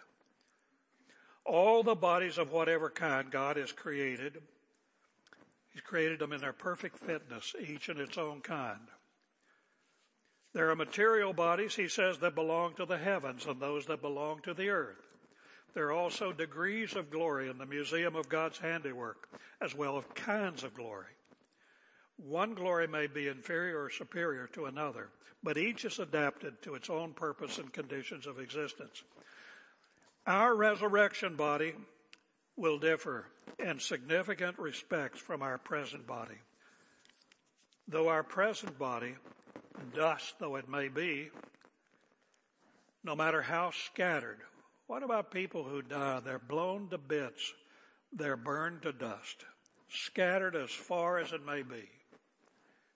All 1.44 1.82
the 1.82 1.94
bodies 1.94 2.37
of 2.37 2.52
whatever 2.52 2.90
kind 2.90 3.30
God 3.30 3.56
has 3.56 3.72
created, 3.72 4.42
He's 5.78 5.84
created 5.84 6.18
them 6.18 6.32
in 6.32 6.40
their 6.40 6.52
perfect 6.52 6.98
fitness, 6.98 7.54
each 7.60 7.88
in 7.88 8.00
its 8.00 8.18
own 8.18 8.40
kind. 8.40 8.88
There 10.52 10.68
are 10.70 10.74
material 10.74 11.32
bodies, 11.32 11.76
he 11.76 11.86
says, 11.86 12.18
that 12.18 12.34
belong 12.34 12.74
to 12.74 12.84
the 12.84 12.98
heavens 12.98 13.46
and 13.46 13.60
those 13.60 13.86
that 13.86 14.02
belong 14.02 14.40
to 14.40 14.54
the 14.54 14.70
earth. 14.70 15.06
There 15.74 15.86
are 15.86 15.92
also 15.92 16.32
degrees 16.32 16.96
of 16.96 17.12
glory 17.12 17.48
in 17.48 17.58
the 17.58 17.64
museum 17.64 18.16
of 18.16 18.28
God's 18.28 18.58
handiwork, 18.58 19.28
as 19.60 19.72
well 19.72 19.98
as 19.98 20.04
kinds 20.16 20.64
of 20.64 20.74
glory. 20.74 21.14
One 22.16 22.54
glory 22.54 22.88
may 22.88 23.06
be 23.06 23.28
inferior 23.28 23.84
or 23.84 23.90
superior 23.90 24.48
to 24.54 24.64
another, 24.64 25.10
but 25.44 25.58
each 25.58 25.84
is 25.84 26.00
adapted 26.00 26.60
to 26.62 26.74
its 26.74 26.90
own 26.90 27.12
purpose 27.12 27.58
and 27.58 27.72
conditions 27.72 28.26
of 28.26 28.40
existence. 28.40 29.04
Our 30.26 30.56
resurrection 30.56 31.36
body 31.36 31.74
will 32.58 32.78
differ 32.78 33.24
in 33.58 33.78
significant 33.78 34.58
respects 34.58 35.20
from 35.20 35.42
our 35.42 35.58
present 35.58 36.06
body. 36.06 36.38
Though 37.86 38.08
our 38.08 38.22
present 38.22 38.78
body, 38.78 39.14
dust 39.94 40.34
though 40.38 40.56
it 40.56 40.68
may 40.68 40.88
be, 40.88 41.30
no 43.04 43.16
matter 43.16 43.40
how 43.40 43.70
scattered, 43.70 44.40
what 44.88 45.02
about 45.02 45.30
people 45.30 45.62
who 45.62 45.80
die? 45.80 46.20
They're 46.20 46.38
blown 46.38 46.88
to 46.88 46.98
bits. 46.98 47.54
They're 48.12 48.36
burned 48.36 48.82
to 48.82 48.92
dust, 48.92 49.44
scattered 49.88 50.56
as 50.56 50.70
far 50.70 51.18
as 51.18 51.32
it 51.32 51.46
may 51.46 51.62
be 51.62 51.88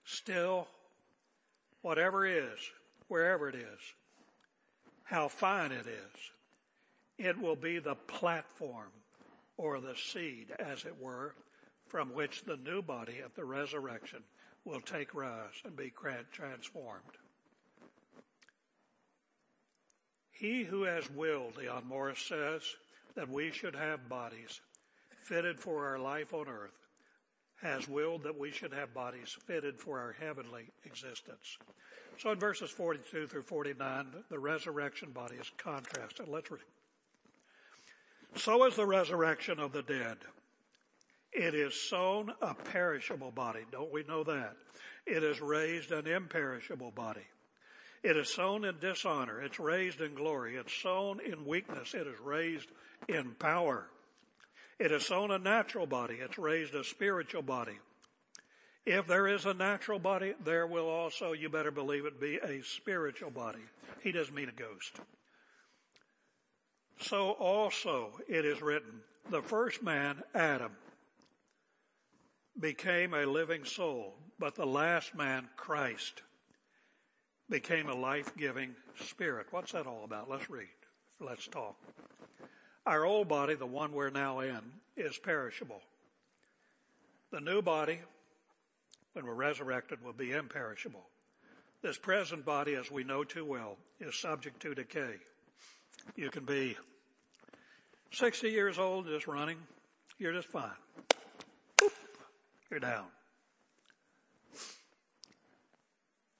still, 0.04 0.68
whatever 1.82 2.26
is, 2.26 2.58
wherever 3.08 3.48
it 3.48 3.54
is, 3.54 3.80
how 5.04 5.28
fine 5.28 5.72
it 5.72 5.86
is, 5.86 6.30
it 7.18 7.40
will 7.40 7.56
be 7.56 7.78
the 7.78 7.94
platform 7.94 8.88
or 9.56 9.80
the 9.80 9.94
seed, 9.96 10.52
as 10.58 10.84
it 10.84 11.00
were, 11.00 11.34
from 11.86 12.14
which 12.14 12.44
the 12.44 12.56
new 12.58 12.82
body 12.82 13.20
at 13.24 13.34
the 13.34 13.44
resurrection 13.44 14.22
will 14.64 14.80
take 14.80 15.14
rise 15.14 15.60
and 15.64 15.76
be 15.76 15.92
transformed. 16.32 17.02
He 20.30 20.64
who 20.64 20.82
has 20.82 21.08
willed, 21.10 21.56
Leon 21.56 21.84
Morris 21.86 22.18
says, 22.18 22.62
that 23.14 23.28
we 23.28 23.50
should 23.50 23.76
have 23.76 24.08
bodies 24.08 24.60
fitted 25.22 25.60
for 25.60 25.86
our 25.86 25.98
life 25.98 26.32
on 26.34 26.48
earth 26.48 26.82
has 27.62 27.88
willed 27.88 28.24
that 28.24 28.38
we 28.38 28.50
should 28.50 28.72
have 28.72 28.92
bodies 28.92 29.36
fitted 29.46 29.78
for 29.78 30.00
our 30.00 30.16
heavenly 30.18 30.64
existence. 30.84 31.58
So 32.18 32.32
in 32.32 32.38
verses 32.38 32.70
42 32.70 33.28
through 33.28 33.42
49, 33.42 34.06
the 34.28 34.38
resurrection 34.38 35.10
body 35.12 35.36
is 35.36 35.50
contrasted. 35.56 36.28
Let's 36.28 36.50
read. 36.50 36.60
So 38.34 38.64
is 38.66 38.76
the 38.76 38.86
resurrection 38.86 39.58
of 39.60 39.72
the 39.72 39.82
dead. 39.82 40.18
It 41.32 41.54
is 41.54 41.74
sown 41.74 42.32
a 42.40 42.54
perishable 42.54 43.30
body. 43.30 43.60
Don't 43.70 43.92
we 43.92 44.04
know 44.04 44.24
that? 44.24 44.56
It 45.06 45.22
is 45.24 45.40
raised 45.40 45.92
an 45.92 46.06
imperishable 46.06 46.90
body. 46.90 47.26
It 48.02 48.16
is 48.16 48.32
sown 48.32 48.64
in 48.64 48.78
dishonor. 48.80 49.40
It's 49.40 49.60
raised 49.60 50.00
in 50.00 50.14
glory. 50.14 50.56
It's 50.56 50.72
sown 50.72 51.20
in 51.20 51.46
weakness. 51.46 51.94
It 51.94 52.06
is 52.06 52.18
raised 52.20 52.68
in 53.08 53.32
power. 53.38 53.86
It 54.78 54.90
is 54.90 55.06
sown 55.06 55.30
a 55.30 55.38
natural 55.38 55.86
body. 55.86 56.16
It's 56.20 56.38
raised 56.38 56.74
a 56.74 56.84
spiritual 56.84 57.42
body. 57.42 57.78
If 58.84 59.06
there 59.06 59.28
is 59.28 59.46
a 59.46 59.54
natural 59.54 60.00
body, 60.00 60.34
there 60.44 60.66
will 60.66 60.88
also, 60.88 61.32
you 61.32 61.48
better 61.48 61.70
believe 61.70 62.04
it, 62.04 62.20
be 62.20 62.36
a 62.36 62.62
spiritual 62.64 63.30
body. 63.30 63.62
He 64.02 64.10
doesn't 64.10 64.34
mean 64.34 64.48
a 64.48 64.52
ghost. 64.52 65.00
So 67.00 67.30
also 67.32 68.10
it 68.28 68.44
is 68.44 68.62
written, 68.62 69.00
the 69.30 69.42
first 69.42 69.82
man, 69.82 70.22
Adam, 70.34 70.72
became 72.58 73.14
a 73.14 73.24
living 73.24 73.64
soul, 73.64 74.14
but 74.38 74.54
the 74.54 74.66
last 74.66 75.14
man, 75.14 75.48
Christ, 75.56 76.22
became 77.48 77.88
a 77.88 77.94
life-giving 77.94 78.74
spirit. 79.00 79.46
What's 79.50 79.72
that 79.72 79.86
all 79.86 80.04
about? 80.04 80.30
Let's 80.30 80.50
read. 80.50 80.68
Let's 81.20 81.46
talk. 81.46 81.76
Our 82.84 83.04
old 83.04 83.28
body, 83.28 83.54
the 83.54 83.66
one 83.66 83.92
we're 83.92 84.10
now 84.10 84.40
in, 84.40 84.60
is 84.96 85.16
perishable. 85.18 85.80
The 87.30 87.40
new 87.40 87.62
body, 87.62 88.00
when 89.12 89.26
we're 89.26 89.34
resurrected, 89.34 90.04
will 90.04 90.12
be 90.12 90.32
imperishable. 90.32 91.04
This 91.80 91.96
present 91.96 92.44
body, 92.44 92.74
as 92.74 92.90
we 92.90 93.04
know 93.04 93.24
too 93.24 93.44
well, 93.44 93.76
is 94.00 94.14
subject 94.14 94.60
to 94.62 94.74
decay. 94.74 95.14
You 96.16 96.30
can 96.30 96.44
be 96.44 96.76
60 98.12 98.50
years 98.50 98.78
old 98.78 99.06
just 99.06 99.26
running, 99.26 99.58
you're 100.18 100.32
just 100.32 100.48
fine. 100.48 100.70
You're 102.70 102.80
down. 102.80 103.06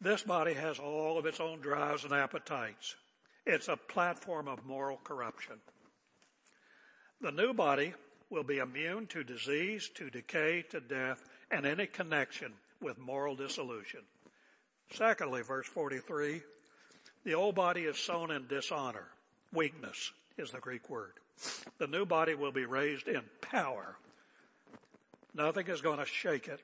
This 0.01 0.23
body 0.23 0.55
has 0.55 0.79
all 0.79 1.19
of 1.19 1.27
its 1.27 1.41
own 1.41 1.61
drives 1.61 2.05
and 2.05 2.13
appetites. 2.13 2.97
It's 3.47 3.69
a 3.69 3.77
platform 3.77 4.49
of 4.49 4.65
moral 4.65 4.99
corruption. 5.05 5.57
The 7.21 7.31
new 7.31 7.53
body 7.55 7.95
will 8.31 8.43
be 8.43 8.59
immune 8.59 9.07
to 9.09 9.23
disease, 9.23 9.91
to 9.95 10.11
decay, 10.11 10.65
to 10.71 10.81
death, 10.81 11.23
and 11.51 11.67
any 11.67 11.87
connection 11.87 12.53
with 12.81 12.99
moral 12.99 13.37
dissolution. 13.37 14.01
Secondly, 14.93 15.43
verse 15.43 15.67
43, 15.67 16.43
the 17.25 17.35
old 17.35 17.55
body 17.55 17.83
is 17.83 17.97
sown 17.97 18.31
in 18.31 18.47
dishonor. 18.49 19.07
Weakness 19.53 20.13
is 20.39 20.51
the 20.51 20.59
Greek 20.59 20.89
word. 20.89 21.13
The 21.79 21.87
new 21.87 22.07
body 22.07 22.35
will 22.35 22.53
be 22.53 22.65
raised 22.65 23.09
in 23.09 23.23
power. 23.41 23.97
Nothing 25.35 25.67
is 25.69 25.81
going 25.81 25.99
to 25.99 26.07
shake 26.07 26.49
it. 26.49 26.61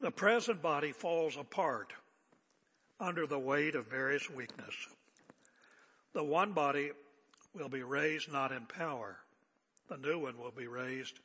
The 0.00 0.10
present 0.10 0.62
body 0.62 0.92
falls 0.92 1.36
apart 1.36 1.92
under 3.00 3.26
the 3.26 3.38
weight 3.38 3.74
of 3.74 3.86
various 3.86 4.30
weakness. 4.30 4.74
The 6.12 6.22
one 6.22 6.52
body 6.52 6.90
will 7.54 7.68
be 7.68 7.82
raised 7.82 8.30
not 8.30 8.52
in 8.52 8.66
power. 8.66 9.18
The 9.88 9.96
new 9.96 10.18
one 10.18 10.38
will 10.38 10.52
be 10.52 10.66
raised 10.66 11.18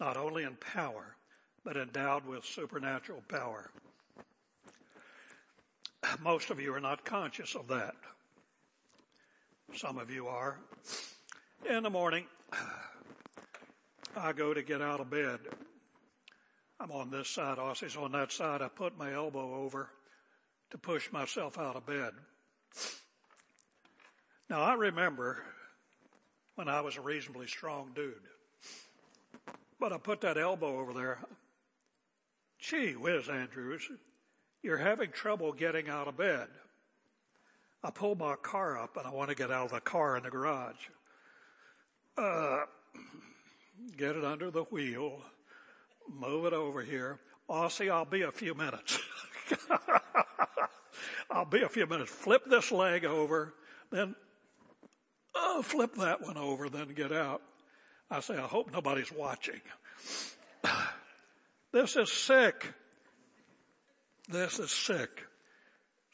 not 0.00 0.16
only 0.16 0.44
in 0.44 0.56
power, 0.56 1.16
but 1.64 1.76
endowed 1.76 2.24
with 2.24 2.44
supernatural 2.44 3.22
power. 3.28 3.70
Most 6.20 6.50
of 6.50 6.60
you 6.60 6.74
are 6.74 6.80
not 6.80 7.04
conscious 7.04 7.54
of 7.54 7.68
that. 7.68 7.94
Some 9.74 9.96
of 9.96 10.10
you 10.10 10.26
are. 10.26 10.58
In 11.68 11.82
the 11.82 11.90
morning, 11.90 12.26
I 14.14 14.32
go 14.32 14.52
to 14.52 14.62
get 14.62 14.82
out 14.82 15.00
of 15.00 15.08
bed. 15.08 15.40
I'm 16.78 16.90
on 16.90 17.10
this 17.10 17.28
side, 17.28 17.58
Ossie's 17.58 17.96
on 17.96 18.12
that 18.12 18.32
side. 18.32 18.60
I 18.60 18.68
put 18.68 18.98
my 18.98 19.14
elbow 19.14 19.54
over 19.54 19.88
to 20.70 20.78
push 20.78 21.10
myself 21.10 21.58
out 21.58 21.76
of 21.76 21.86
bed. 21.86 22.12
Now 24.50 24.60
I 24.60 24.74
remember 24.74 25.42
when 26.56 26.68
I 26.68 26.82
was 26.82 26.98
a 26.98 27.00
reasonably 27.00 27.46
strong 27.46 27.92
dude. 27.94 28.14
But 29.80 29.94
I 29.94 29.96
put 29.96 30.20
that 30.20 30.36
elbow 30.36 30.80
over 30.80 30.92
there. 30.92 31.18
Gee 32.58 32.92
whiz, 32.92 33.30
Andrews, 33.30 33.88
you're 34.62 34.76
having 34.76 35.12
trouble 35.12 35.52
getting 35.52 35.88
out 35.88 36.08
of 36.08 36.18
bed. 36.18 36.48
I 37.84 37.90
pull 37.90 38.14
my 38.14 38.36
car 38.36 38.78
up 38.78 38.96
and 38.96 39.06
I 39.06 39.10
want 39.10 39.30
to 39.30 39.36
get 39.36 39.50
out 39.50 39.66
of 39.66 39.72
the 39.72 39.80
car 39.80 40.16
in 40.16 40.22
the 40.22 40.30
garage. 40.30 40.88
Uh, 42.16 42.60
get 43.96 44.16
it 44.16 44.24
under 44.24 44.50
the 44.50 44.62
wheel, 44.64 45.20
move 46.08 46.46
it 46.46 46.52
over 46.52 46.82
here. 46.82 47.18
Ossie, 47.48 47.90
I'll 47.90 48.04
be 48.04 48.22
a 48.22 48.30
few 48.30 48.54
minutes. 48.54 48.98
I'll 51.30 51.44
be 51.44 51.62
a 51.62 51.68
few 51.68 51.86
minutes. 51.86 52.10
Flip 52.10 52.42
this 52.46 52.70
leg 52.70 53.04
over, 53.04 53.54
then 53.90 54.14
oh, 55.34 55.62
flip 55.62 55.94
that 55.96 56.20
one 56.20 56.36
over, 56.36 56.68
then 56.68 56.88
get 56.88 57.12
out. 57.12 57.42
I 58.10 58.20
say, 58.20 58.36
I 58.36 58.46
hope 58.46 58.72
nobody's 58.72 59.12
watching. 59.12 59.60
This 61.72 61.96
is 61.96 62.12
sick. 62.12 62.70
This 64.28 64.58
is 64.58 64.70
sick. 64.70 65.26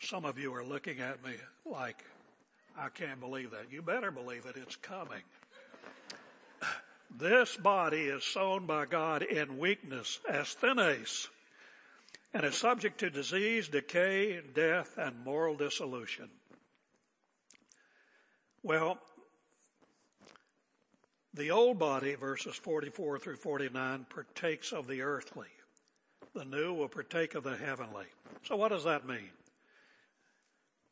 Some 0.01 0.25
of 0.25 0.39
you 0.39 0.55
are 0.55 0.65
looking 0.65 1.01
at 1.01 1.25
me 1.25 1.33
like, 1.65 2.05
I 2.77 2.89
can't 2.89 3.21
believe 3.21 3.51
that. 3.51 3.73
You 3.73 3.83
better 3.83 4.11
believe 4.11 4.47
it. 4.47 4.57
It's 4.57 4.77
coming. 4.77 5.23
This 7.17 7.57
body 7.57 8.03
is 8.03 8.23
sown 8.23 8.67
by 8.67 8.85
God 8.87 9.23
in 9.23 9.59
weakness, 9.59 10.21
asthenes, 10.29 11.29
and 12.33 12.45
is 12.45 12.57
subject 12.57 13.01
to 13.01 13.11
disease, 13.11 13.69
decay, 13.69 14.41
death, 14.55 14.99
and 14.99 15.25
moral 15.25 15.57
dissolution. 15.57 16.29
Well, 18.63 18.99
the 21.35 21.51
old 21.51 21.79
body, 21.79 22.15
verses 22.15 22.55
44 22.55 23.19
through 23.19 23.37
49, 23.37 24.07
partakes 24.11 24.73
of 24.73 24.87
the 24.87 25.03
earthly. 25.03 25.49
The 26.35 26.45
new 26.45 26.75
will 26.75 26.89
partake 26.89 27.35
of 27.35 27.43
the 27.43 27.57
heavenly. 27.57 28.07
So 28.45 28.57
what 28.57 28.69
does 28.69 28.85
that 28.85 29.09
mean? 29.09 29.31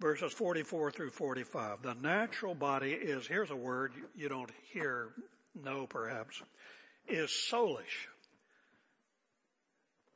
Verses 0.00 0.32
44 0.32 0.90
through 0.90 1.11
45. 1.11 1.82
The 1.82 1.94
natural 1.94 2.54
body 2.54 2.92
is, 2.92 3.26
here's 3.26 3.50
a 3.50 3.56
word 3.56 3.92
you 4.14 4.28
don't 4.28 4.50
hear, 4.72 5.09
know 5.54 5.87
perhaps, 5.87 6.42
is 7.09 7.30
soulish. 7.50 8.09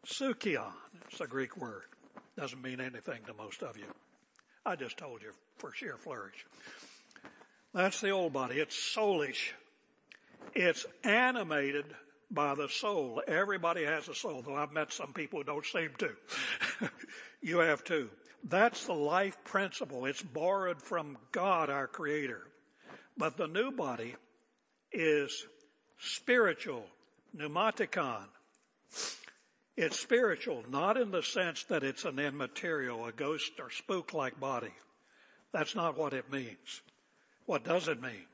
Sukion, 0.07 0.73
it's 1.11 1.21
a 1.21 1.27
Greek 1.27 1.57
word. 1.57 1.83
Doesn't 2.37 2.63
mean 2.63 2.81
anything 2.81 3.21
to 3.27 3.35
most 3.35 3.63
of 3.63 3.77
you. 3.77 3.85
I 4.67 4.77
just 4.77 4.99
told 4.99 5.23
you 5.23 5.33
for 5.59 5.73
sheer 5.73 5.97
flourish. 5.97 6.47
That's 7.73 8.01
the 8.01 8.11
old 8.11 8.33
body. 8.33 8.57
It's 8.57 8.77
soulish. 8.97 9.53
It's 10.55 10.85
animated 11.05 11.87
by 12.31 12.55
the 12.55 12.69
soul. 12.69 13.23
Everybody 13.27 13.85
has 13.85 14.09
a 14.09 14.15
soul, 14.15 14.43
though 14.43 14.57
I've 14.57 14.73
met 14.73 14.93
some 14.93 15.13
people 15.13 15.41
who 15.41 15.45
don't 15.45 15.67
seem 15.67 15.91
to. 15.99 16.11
you 17.43 17.59
have 17.59 17.85
too. 17.85 18.11
That's 18.45 18.87
the 18.87 18.95
life 18.95 19.37
principle. 19.45 20.07
It's 20.07 20.23
borrowed 20.23 20.83
from 20.83 21.19
God, 21.33 21.71
our 21.71 21.87
creator. 21.87 22.47
But 23.17 23.37
the 23.37 23.47
new 23.47 23.71
body 23.71 24.15
is 24.93 25.47
spiritual, 25.99 26.87
pneumatikon. 27.37 28.25
It's 29.77 29.99
spiritual, 29.99 30.65
not 30.69 30.97
in 30.97 31.11
the 31.11 31.23
sense 31.23 31.65
that 31.65 31.83
it's 31.83 32.05
an 32.05 32.19
immaterial, 32.19 33.07
a 33.07 33.13
ghost 33.13 33.53
or 33.59 33.71
spook-like 33.71 34.41
body. 34.41 34.73
That's 35.53 35.75
not 35.75 35.97
what 35.97 36.13
it 36.13 36.31
means. 36.31 36.83
What 37.47 37.65
does 37.65 37.89
it 37.89 38.01
mean? 38.01 38.27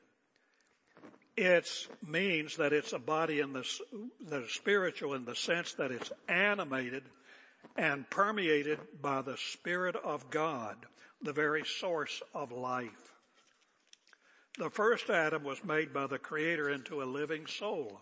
It 1.35 1.67
means 2.07 2.57
that 2.57 2.73
it's 2.73 2.93
a 2.93 2.99
body 2.99 3.39
in 3.39 3.53
the, 3.53 3.63
that 4.27 4.43
is 4.43 4.53
spiritual 4.53 5.13
in 5.13 5.25
the 5.25 5.35
sense 5.35 5.73
that 5.73 5.91
it's 5.91 6.11
animated 6.27 7.03
and 7.77 8.09
permeated 8.09 8.79
by 9.01 9.21
the 9.21 9.37
Spirit 9.37 9.95
of 9.95 10.29
God, 10.31 10.75
the 11.21 11.33
very 11.33 11.63
source 11.63 12.21
of 12.33 12.51
life. 12.51 13.13
The 14.57 14.71
first 14.71 15.09
Adam 15.11 15.43
was 15.43 15.63
made 15.63 15.93
by 15.93 16.07
the 16.07 16.17
Creator 16.17 16.71
into 16.71 17.03
a 17.03 17.05
living 17.05 17.45
soul, 17.45 18.01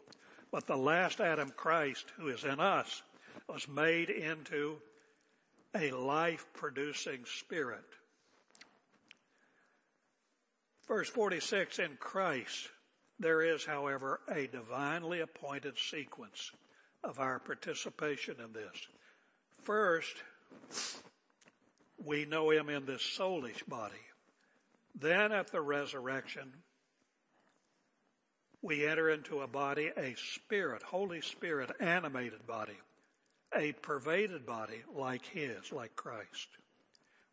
But 0.52 0.68
the 0.68 0.78
last 0.78 1.20
Adam, 1.20 1.50
Christ, 1.50 2.06
who 2.16 2.30
is 2.30 2.46
in 2.46 2.62
us, 2.62 3.02
was 3.50 3.68
made 3.68 4.10
into 4.10 4.78
a 5.76 5.92
life 5.92 6.46
producing 6.54 7.26
spirit. 7.26 7.84
Verse 10.88 11.10
46 11.10 11.80
In 11.80 11.98
Christ, 12.00 12.70
there 13.20 13.42
is, 13.42 13.66
however, 13.66 14.22
a 14.30 14.48
divinely 14.48 15.20
appointed 15.20 15.78
sequence 15.78 16.52
of 17.04 17.20
our 17.20 17.40
participation 17.40 18.38
in 18.40 18.54
this. 18.54 18.88
First, 19.65 20.15
we 22.06 22.25
know 22.25 22.51
him 22.51 22.69
in 22.69 22.86
this 22.86 23.01
soulish 23.01 23.67
body. 23.67 23.95
Then 24.93 25.32
at 25.32 25.51
the 25.51 25.60
resurrection, 25.60 26.54
we 28.62 28.86
enter 28.86 29.10
into 29.10 29.41
a 29.41 29.47
body, 29.47 29.89
a 29.97 30.15
spirit, 30.36 30.84
Holy 30.84 31.21
Spirit 31.21 31.71
animated 31.80 32.45
body, 32.45 32.78
a 33.56 33.73
pervaded 33.73 34.45
body 34.45 34.84
like 34.95 35.25
His, 35.25 35.71
like 35.71 35.95
Christ. 35.95 36.47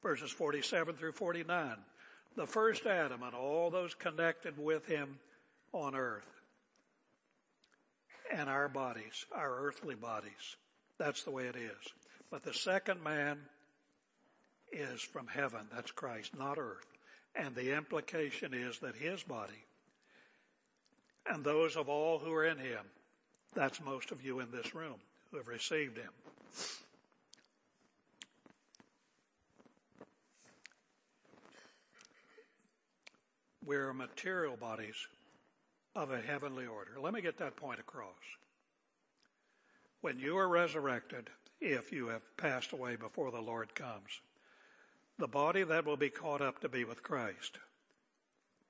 Verses 0.03 0.31
47 0.31 0.97
through 0.97 1.13
49. 1.13 1.77
The 2.35 2.47
first 2.47 2.87
Adam 2.87 3.23
and 3.23 3.35
all 3.35 3.71
those 3.71 3.93
connected 3.95 4.59
with 4.59 4.87
him 4.87 5.19
on 5.73 5.95
earth 5.95 6.27
and 8.33 8.49
our 8.49 8.71
bodies, 8.71 9.27
our 9.33 9.67
earthly 9.67 9.95
bodies. 9.95 10.57
That's 10.99 11.25
the 11.25 11.31
way 11.31 11.45
it 11.45 11.57
is. 11.57 11.93
But 12.33 12.45
the 12.45 12.55
second 12.55 13.05
man 13.05 13.39
is 14.73 15.03
from 15.03 15.27
heaven. 15.27 15.67
That's 15.71 15.91
Christ, 15.91 16.33
not 16.37 16.57
earth. 16.59 16.87
And 17.37 17.55
the 17.55 17.77
implication 17.77 18.55
is 18.55 18.79
that 18.79 18.97
his 18.97 19.23
body 19.23 19.67
and 21.27 21.45
those 21.45 21.77
of 21.77 21.91
all 21.91 22.19
who 22.19 22.33
are 22.33 22.47
in 22.47 22.57
him. 22.57 22.85
That's 23.55 23.83
most 23.83 24.13
of 24.13 24.25
you 24.25 24.41
in 24.41 24.51
this 24.51 24.75
room 24.75 24.95
who 25.31 25.37
have 25.37 25.47
received 25.47 25.99
him. 25.99 26.09
We're 33.63 33.93
material 33.93 34.57
bodies 34.57 34.97
of 35.95 36.11
a 36.11 36.19
heavenly 36.19 36.65
order. 36.65 36.93
Let 36.99 37.13
me 37.13 37.21
get 37.21 37.37
that 37.39 37.57
point 37.57 37.79
across. 37.79 38.09
When 40.01 40.19
you 40.19 40.39
are 40.39 40.49
resurrected, 40.49 41.29
if 41.63 41.93
you 41.93 42.09
have 42.09 42.37
passed 42.37 42.73
away 42.73 42.97
before 42.97 43.31
the 43.31 43.41
Lord 43.41 43.75
comes, 43.75 44.21
the 45.19 45.29
body 45.29 45.63
that 45.63 45.87
will 45.87 45.97
be 45.97 46.11
caught 46.11 46.41
up 46.41 46.61
to 46.61 46.69
be 46.69 46.85
with 46.85 47.03
Christ 47.03 47.59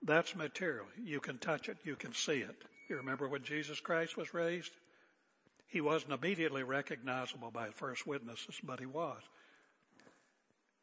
that's 0.03 0.35
material. 0.35 0.87
You 1.03 1.21
can 1.21 1.39
touch 1.39 1.69
it. 1.69 1.79
You 1.85 1.97
can 1.97 2.13
see 2.13 2.39
it. 2.39 2.57
You 2.89 2.97
remember 2.97 3.29
when 3.29 3.45
Jesus 3.45 3.81
Christ 3.81 4.17
was 4.17 4.35
raised? 4.35 4.73
He 5.69 5.81
wasn't 5.81 6.13
immediately 6.13 6.65
recognizable 6.65 7.51
by 7.51 7.69
first 7.71 8.07
witnesses, 8.07 8.57
but 8.63 8.81
he 8.81 8.87
was. 8.87 9.21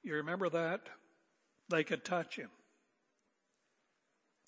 You 0.04 0.16
remember 0.16 0.50
that? 0.50 0.82
They 1.70 1.84
could 1.84 2.06
touch 2.06 2.38
him. 2.38 2.50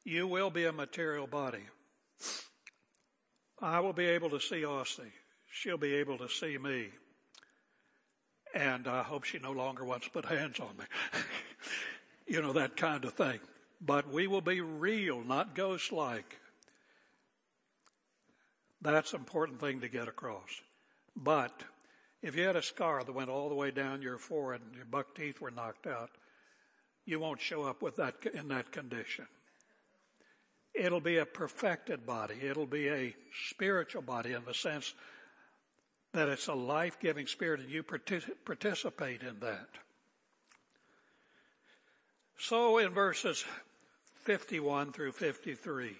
You 0.04 0.26
will 0.26 0.50
be 0.50 0.65
a 0.65 0.71
material 0.71 1.28
body. 1.28 1.63
I 3.62 3.82
will 3.82 3.93
be 3.93 4.06
able 4.06 4.32
to 4.32 4.39
see 4.39 4.62
Aussie. 4.62 5.12
She'll 5.52 5.78
be 5.78 5.95
able 5.95 6.17
to 6.17 6.30
see 6.30 6.58
me. 6.58 6.88
And 8.54 8.88
I 8.88 9.04
hope 9.04 9.24
she 9.24 9.40
no 9.40 9.52
longer 9.52 9.86
wants 9.86 10.08
to 10.08 10.12
put 10.12 10.26
hands 10.26 10.60
on 10.60 10.76
me. 10.78 10.86
you 12.28 12.42
know, 12.42 12.54
that 12.54 12.76
kind 12.76 13.06
of 13.06 13.14
thing 13.14 13.40
but 13.82 14.12
we 14.12 14.28
will 14.28 14.42
be 14.42 14.62
real, 14.62 15.24
not 15.24 15.56
ghost 15.56 15.92
like. 15.92 16.38
That's 18.82 19.14
an 19.14 19.20
important 19.20 19.60
thing 19.60 19.82
to 19.82 19.90
get 19.90 20.08
across. 20.08 20.50
But 21.16 21.64
if 22.22 22.36
you 22.36 22.44
had 22.44 22.56
a 22.56 22.62
scar 22.62 23.04
that 23.04 23.12
went 23.12 23.30
all 23.30 23.50
the 23.50 23.56
way 23.56 23.72
down 23.72 24.02
your 24.02 24.18
forehead 24.18 24.62
and 24.66 24.76
your 24.76 24.86
buck 24.86 25.16
teeth 25.16 25.42
were 25.42 25.52
knocked 25.52 25.88
out, 25.88 26.12
you 27.06 27.20
won't 27.20 27.42
show 27.42 27.64
up 27.64 27.82
with 27.82 27.96
that 27.98 28.16
in 28.34 28.48
that 28.50 28.72
condition. 28.72 29.26
It'll 30.74 31.02
be 31.02 31.18
a 31.18 31.26
perfected 31.26 32.06
body. 32.06 32.36
It'll 32.42 32.68
be 32.68 32.88
a 32.88 33.16
spiritual 33.50 34.04
body 34.04 34.34
in 34.34 34.46
the 34.46 34.54
sense 34.54 34.94
that 36.13 36.30
it's 36.30 36.47
a 36.47 36.54
life-giving 36.54 37.28
spirit 37.28 37.62
and 37.62 37.69
you 37.69 37.84
participate 37.84 39.21
in 39.21 39.39
that. 39.39 39.69
So 42.38 42.80
in 42.80 42.89
verses 42.89 43.45
51 44.24 44.91
through 44.91 45.13
53. 45.13 45.95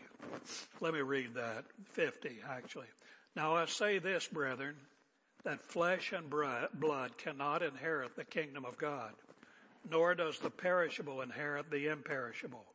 Let 0.80 0.94
me 0.94 1.02
read 1.02 1.34
that. 1.36 1.66
50, 1.94 2.40
actually. 2.50 2.88
Now 3.36 3.56
I 3.56 3.66
say 3.66 4.00
this, 4.00 4.28
brethren, 4.28 4.76
that 5.44 5.62
flesh 5.62 6.14
and 6.14 6.30
blood 6.30 7.18
cannot 7.18 7.64
inherit 7.64 8.16
the 8.16 8.26
kingdom 8.26 8.66
of 8.66 8.78
God, 8.78 9.14
nor 9.90 10.14
does 10.14 10.40
the 10.40 10.50
perishable 10.50 11.22
inherit 11.22 11.72
the 11.72 11.88
imperishable. 11.88 12.66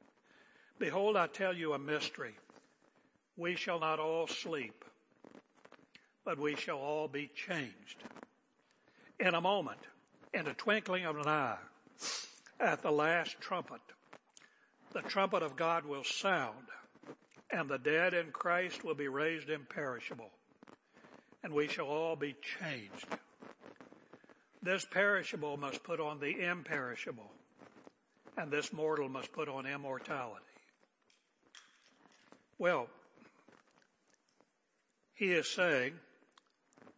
Behold, 0.79 1.17
I 1.17 1.27
tell 1.27 1.55
you 1.55 1.75
a 1.75 1.79
mystery. 1.79 2.35
We 3.37 3.55
shall 3.55 3.79
not 3.79 4.01
all 4.01 4.27
sleep, 4.27 4.85
but 6.27 6.41
we 6.41 6.57
shall 6.57 6.79
all 6.79 7.07
be 7.07 7.31
changed. 7.35 8.03
In 9.21 9.35
a 9.35 9.41
moment, 9.41 9.79
in 10.35 10.49
a 10.49 10.55
twinkling 10.55 11.07
of 11.07 11.17
an 11.17 11.29
eye, 11.29 11.57
at 12.61 12.83
the 12.83 12.91
last 12.91 13.41
trumpet, 13.41 13.81
the 14.93 15.03
trumpet 15.03 15.43
of 15.45 15.57
God 15.57 15.87
will 15.87 16.03
sound, 16.03 16.67
and 17.51 17.69
the 17.71 17.79
dead 17.79 18.13
in 18.13 18.33
Christ 18.33 18.85
will 18.85 18.97
be 18.97 19.07
raised 19.07 19.49
imperishable, 19.49 20.31
and 21.45 21.53
we 21.53 21.69
shall 21.69 21.87
all 21.87 22.17
be 22.17 22.35
changed. 22.61 23.07
This 24.61 24.85
perishable 24.85 25.57
must 25.57 25.85
put 25.85 26.01
on 26.01 26.19
the 26.19 26.41
imperishable, 26.45 27.31
and 28.37 28.51
this 28.51 28.73
mortal 28.73 29.09
must 29.09 29.33
put 29.33 29.49
on 29.49 29.65
immortality. 29.65 30.45
Well, 32.59 32.89
he 35.15 35.27
is 35.27 35.49
saying 35.49 35.93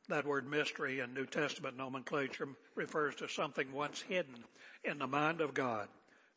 that 0.08 0.26
word 0.26 0.48
mystery 0.48 1.00
in 1.00 1.14
New 1.14 1.26
Testament 1.26 1.76
nomenclature 1.76 2.48
refers 2.74 3.14
to 3.16 3.28
something 3.28 3.72
once 3.72 4.02
hidden 4.02 4.44
in 4.84 4.98
the 4.98 5.06
mind 5.06 5.40
of 5.40 5.54
God 5.54 5.88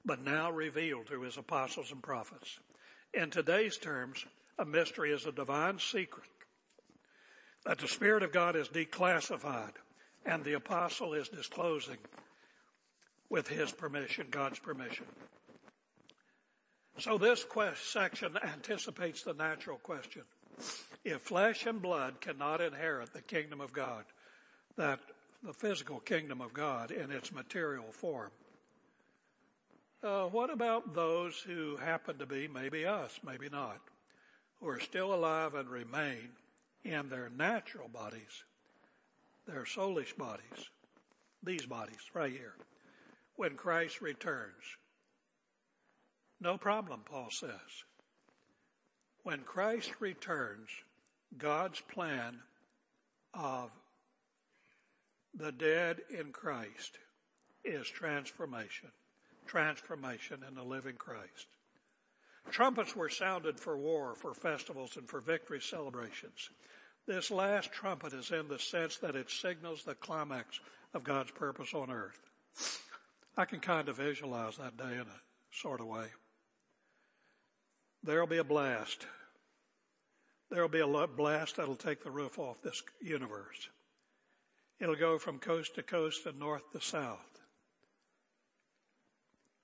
but 0.06 0.24
now 0.24 0.52
revealed 0.52 1.08
through 1.08 1.22
his 1.22 1.38
apostles 1.38 1.92
and 1.92 2.02
prophets. 2.02 2.60
In 3.14 3.30
today's 3.30 3.78
terms, 3.78 4.26
a 4.58 4.66
mystery 4.66 5.12
is 5.12 5.26
a 5.26 5.32
divine 5.32 5.80
secret 5.80 6.28
that 7.66 7.78
the 7.78 7.88
Spirit 7.88 8.24
of 8.24 8.32
God 8.32 8.56
is 8.56 8.68
declassified 8.70 9.74
and 10.26 10.44
the 10.44 10.54
apostle 10.54 11.14
is 11.14 11.30
disclosing 11.30 11.98
with 13.30 13.48
his 13.48 13.72
permission, 13.72 14.28
God's 14.32 14.60
permission. 14.60 15.06
So 16.98 17.18
this 17.18 17.44
quest 17.44 17.92
section 17.92 18.38
anticipates 18.44 19.24
the 19.24 19.34
natural 19.34 19.78
question. 19.78 20.24
If 21.04 21.22
flesh 21.22 21.66
and 21.66 21.82
blood 21.82 22.22
cannot 22.22 22.62
inherit 22.62 23.14
the 23.14 23.22
kingdom 23.22 23.62
of 23.62 23.74
God, 23.74 24.04
that 24.78 25.00
the 25.44 25.54
physical 25.54 26.00
kingdom 26.00 26.42
of 26.42 26.54
God 26.54 26.92
in 26.92 27.12
its 27.12 27.32
material 27.32 27.92
form, 27.92 28.30
uh, 30.04 30.26
what 30.26 30.50
about 30.50 30.94
those 30.96 31.38
who 31.38 31.76
happen 31.78 32.18
to 32.18 32.26
be, 32.26 32.48
maybe 32.48 32.86
us, 32.86 33.20
maybe 33.26 33.50
not, 33.50 33.80
who 34.60 34.68
are 34.68 34.80
still 34.80 35.14
alive 35.14 35.54
and 35.56 35.70
remain 35.70 36.30
in 36.84 37.10
their 37.10 37.30
natural 37.36 37.88
bodies, 37.88 38.44
their 39.48 39.64
soulish 39.64 40.16
bodies, 40.18 40.70
these 41.44 41.66
bodies 41.66 42.02
right 42.14 42.32
here, 42.32 42.54
when 43.36 43.56
Christ 43.56 44.02
returns? 44.02 44.64
No 46.40 46.58
problem, 46.58 47.02
Paul 47.06 47.30
says. 47.30 47.84
When 49.24 49.42
Christ 49.42 49.92
returns, 50.00 50.70
God's 51.38 51.82
plan 51.82 52.40
of 53.34 53.72
the 55.34 55.52
dead 55.52 56.02
in 56.10 56.32
Christ 56.32 56.98
is 57.64 57.88
transformation 57.88 58.92
transformation 59.52 60.44
in 60.48 60.56
the 60.56 60.64
living 60.64 60.96
Christ. 60.96 61.48
Trumpets 62.50 62.96
were 62.96 63.10
sounded 63.10 63.60
for 63.60 63.78
war, 63.78 64.16
for 64.16 64.34
festivals, 64.34 64.96
and 64.96 65.08
for 65.10 65.20
victory 65.20 65.60
celebrations. 65.60 66.50
This 67.06 67.32
last 67.32 67.72
trumpet 67.72 68.14
is 68.14 68.32
in 68.32 68.48
the 68.48 68.60
sense 68.60 68.98
that 68.98 69.16
it 69.16 69.30
signals 69.30 69.84
the 69.84 69.96
climax 69.96 70.60
of 70.94 71.04
God's 71.04 71.32
purpose 71.32 71.74
on 71.74 71.92
earth. 71.92 72.20
I 73.38 73.46
can 73.46 73.60
kind 73.60 73.90
of 73.90 73.98
visualize 73.98 74.58
that 74.58 74.78
day 74.78 74.94
in 74.94 75.02
a 75.02 75.22
sort 75.52 75.82
of 75.82 75.88
way. 75.88 76.08
There'll 78.04 78.28
be 78.28 78.38
a 78.38 78.44
blast. 78.44 79.06
There'll 80.50 80.68
be 80.68 80.80
a 80.80 81.08
blast 81.08 81.58
that'll 81.58 81.76
take 81.76 82.04
the 82.04 82.12
roof 82.12 82.40
off 82.40 82.62
this 82.62 82.82
universe. 83.02 83.70
It'll 84.80 84.96
go 84.96 85.18
from 85.20 85.38
coast 85.40 85.76
to 85.76 85.84
coast 85.84 86.26
and 86.26 86.40
north 86.40 86.72
to 86.72 86.82
south. 86.82 87.20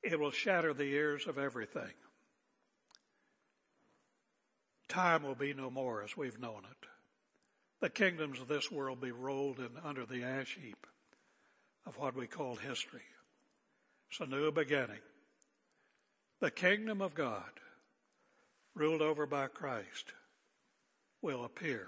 It 0.04 0.20
will 0.20 0.32
shatter 0.32 0.74
the 0.74 0.84
ears 0.84 1.28
of 1.28 1.38
everything. 1.38 1.92
Time 4.88 5.24
will 5.24 5.36
be 5.36 5.54
no 5.54 5.70
more 5.70 6.04
as 6.04 6.16
we've 6.16 6.40
known 6.40 6.62
it. 6.70 6.88
the 7.80 7.90
kingdoms 7.90 8.40
of 8.40 8.48
this 8.48 8.72
world 8.72 9.02
be 9.02 9.12
rolled 9.12 9.60
in 9.60 9.70
under 9.84 10.06
the 10.06 10.24
ash 10.24 10.58
heap 10.62 10.88
of 11.86 11.98
what 11.98 12.16
we 12.16 12.28
call 12.28 12.56
history. 12.56 13.02
It's 14.10 14.20
a 14.20 14.26
new 14.26 14.52
beginning. 14.52 15.00
The 16.40 16.52
kingdom 16.52 17.02
of 17.02 17.14
God, 17.14 17.50
ruled 18.78 19.02
over 19.02 19.26
by 19.26 19.48
Christ, 19.48 20.14
will 21.22 21.44
appear. 21.44 21.88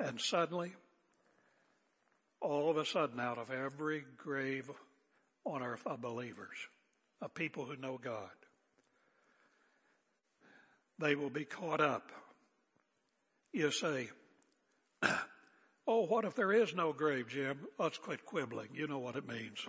And 0.00 0.20
suddenly, 0.20 0.72
all 2.40 2.70
of 2.70 2.76
a 2.76 2.84
sudden, 2.84 3.20
out 3.20 3.38
of 3.38 3.50
every 3.50 4.04
grave 4.16 4.70
on 5.44 5.62
earth 5.62 5.86
of 5.86 6.02
believers, 6.02 6.56
of 7.22 7.34
people 7.34 7.64
who 7.64 7.76
know 7.76 7.98
God, 8.02 8.28
they 10.98 11.14
will 11.14 11.30
be 11.30 11.44
caught 11.44 11.80
up. 11.80 12.10
You 13.52 13.70
say, 13.70 14.10
Oh, 15.88 16.04
what 16.06 16.24
if 16.24 16.34
there 16.34 16.52
is 16.52 16.74
no 16.74 16.92
grave, 16.92 17.28
Jim? 17.28 17.60
Let's 17.78 17.96
quit 17.96 18.26
quibbling. 18.26 18.70
You 18.74 18.88
know 18.88 18.98
what 18.98 19.14
it 19.14 19.28
means. 19.28 19.64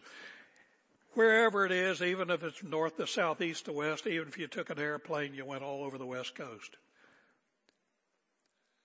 Wherever 1.17 1.65
it 1.65 1.71
is, 1.71 2.03
even 2.03 2.29
if 2.29 2.43
it's 2.43 2.61
north 2.61 2.97
to 2.97 3.07
south, 3.07 3.41
east 3.41 3.65
to 3.65 3.71
west, 3.71 4.05
even 4.05 4.27
if 4.27 4.37
you 4.37 4.45
took 4.45 4.69
an 4.69 4.77
airplane, 4.77 5.33
you 5.33 5.45
went 5.45 5.63
all 5.63 5.83
over 5.83 5.97
the 5.97 6.05
west 6.05 6.35
coast. 6.35 6.77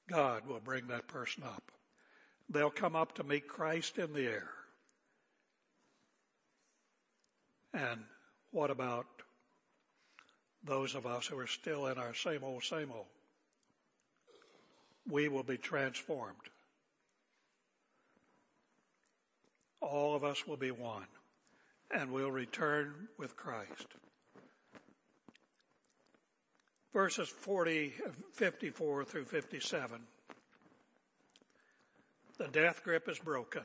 God 0.09 0.47
will 0.47 0.59
bring 0.59 0.87
that 0.87 1.09
person 1.09 1.43
up. 1.43 1.71
They'll 2.49 2.71
come 2.71 2.97
up 2.97 3.17
to 3.17 3.23
meet 3.23 3.47
Christ 3.47 3.99
in 3.99 4.15
the 4.15 4.23
air. 4.23 4.49
And 7.75 8.01
what 8.51 8.71
about 8.71 9.05
those 10.65 10.95
of 10.95 11.05
us 11.05 11.27
who 11.27 11.39
are 11.39 11.47
still 11.47 11.87
in 11.89 11.99
our 11.99 12.15
same 12.15 12.43
old, 12.43 12.65
same 12.65 12.91
old? 12.93 13.09
We 15.07 15.29
will 15.29 15.43
be 15.43 15.59
transformed. 15.59 16.49
All 19.83 20.15
of 20.15 20.25
us 20.25 20.47
will 20.47 20.57
be 20.57 20.71
one 20.71 21.05
and 21.93 22.11
we'll 22.11 22.31
return 22.31 23.09
with 23.19 23.37
Christ. 23.37 23.87
Verses 26.93 27.29
40, 27.29 27.93
54 28.33 29.05
through 29.05 29.25
57. 29.25 30.01
The 32.39 32.49
death 32.49 32.83
grip 32.83 33.09
is 33.09 33.19
broken. 33.19 33.63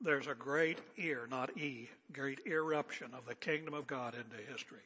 There's 0.00 0.26
a 0.26 0.34
great 0.34 0.78
ear, 0.96 1.26
not 1.30 1.56
E, 1.56 1.88
great 2.12 2.40
eruption 2.46 3.08
of 3.14 3.26
the 3.26 3.34
kingdom 3.34 3.74
of 3.74 3.86
God 3.86 4.14
into 4.14 4.50
history 4.50 4.78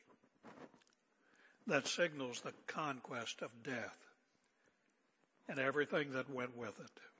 that 1.66 1.86
signals 1.86 2.40
the 2.40 2.52
conquest 2.66 3.42
of 3.42 3.62
death 3.62 3.98
and 5.48 5.58
everything 5.58 6.12
that 6.12 6.30
went 6.30 6.56
with 6.56 6.78
it. 6.80 7.11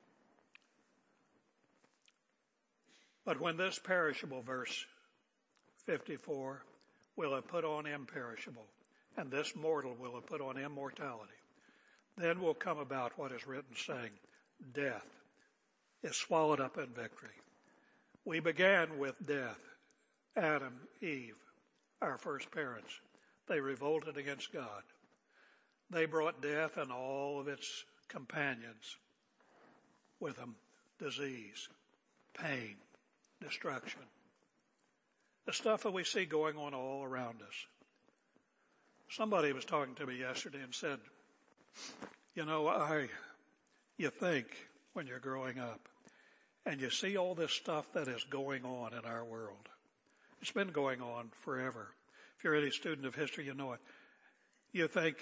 But 3.25 3.41
when 3.41 3.57
this 3.57 3.79
perishable, 3.79 4.43
verse 4.43 4.85
54, 5.87 6.65
will 7.17 7.35
have 7.35 7.47
put 7.47 7.65
on 7.65 7.87
imperishable, 7.87 8.67
and 9.17 9.31
this 9.31 9.55
mortal 9.55 9.95
will 9.99 10.15
have 10.15 10.27
put 10.27 10.41
on 10.41 10.57
immortality, 10.57 11.33
then 12.17 12.41
will 12.41 12.55
come 12.55 12.79
about 12.79 13.19
what 13.19 13.33
is 13.33 13.47
written 13.47 13.77
saying, 13.77 14.11
death 14.75 15.07
is 16.03 16.17
swallowed 16.17 16.61
up 16.61 16.79
in 16.79 16.87
victory. 16.87 17.31
We 18.25 18.41
began 18.41 18.99
with 18.99 19.15
death. 19.27 19.61
Adam, 20.37 20.81
Eve, 21.03 21.37
our 22.01 22.17
first 22.17 22.51
parents, 22.51 23.01
they 23.49 23.61
revolted 23.61 24.17
against 24.17 24.53
God. 24.53 24.83
They 25.91 26.07
brought 26.07 26.41
death 26.41 26.79
and 26.79 26.91
all 26.91 27.39
of 27.39 27.49
its 27.49 27.85
companions 28.09 28.97
with 30.21 30.37
them 30.37 30.55
disease, 30.99 31.69
pain, 32.33 32.77
destruction. 33.43 34.01
The 35.47 35.53
stuff 35.53 35.83
that 35.83 35.93
we 35.93 36.05
see 36.05 36.25
going 36.25 36.57
on 36.57 36.73
all 36.75 37.03
around 37.03 37.43
us. 37.43 37.55
Somebody 39.11 39.53
was 39.53 39.65
talking 39.65 39.95
to 39.97 40.07
me 40.07 40.19
yesterday 40.19 40.63
and 40.63 40.75
said, 40.75 40.99
you 42.35 42.45
know, 42.45 42.69
I, 42.69 43.09
you 43.99 44.11
think 44.11 44.47
when 44.95 45.07
you're 45.07 45.19
growing 45.19 45.59
up 45.59 45.89
and 46.65 46.81
you 46.81 46.91
see 46.91 47.17
all 47.17 47.35
this 47.35 47.53
stuff 47.53 47.87
that 47.93 48.09
is 48.09 48.25
going 48.25 48.65
on 48.65 48.95
in 48.95 49.05
our 49.05 49.25
world. 49.25 49.69
It's 50.41 50.53
been 50.53 50.69
going 50.69 51.01
on 51.01 51.31
forever. 51.43 51.89
If 52.39 52.45
you're 52.45 52.55
any 52.55 52.71
student 52.71 53.07
of 53.07 53.15
history, 53.15 53.45
you 53.45 53.55
know 53.55 53.73
it. 53.73 53.81
You 54.73 54.89
think, 54.89 55.17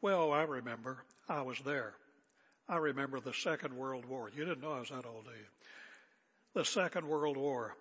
well, 0.00 0.32
I 0.32 0.42
remember 0.42 1.04
I 1.28 1.42
was 1.42 1.58
there. 1.64 1.94
I 2.68 2.78
remember 2.78 3.20
the 3.20 3.34
Second 3.34 3.76
World 3.76 4.06
War. 4.06 4.30
You 4.34 4.44
didn't 4.44 4.62
know 4.62 4.72
I 4.72 4.80
was 4.80 4.88
that 4.88 5.06
old, 5.06 5.24
do 5.24 5.30
you? 5.30 5.46
The 6.56 6.64
Second 6.64 7.06
World 7.06 7.36
War. 7.36 7.76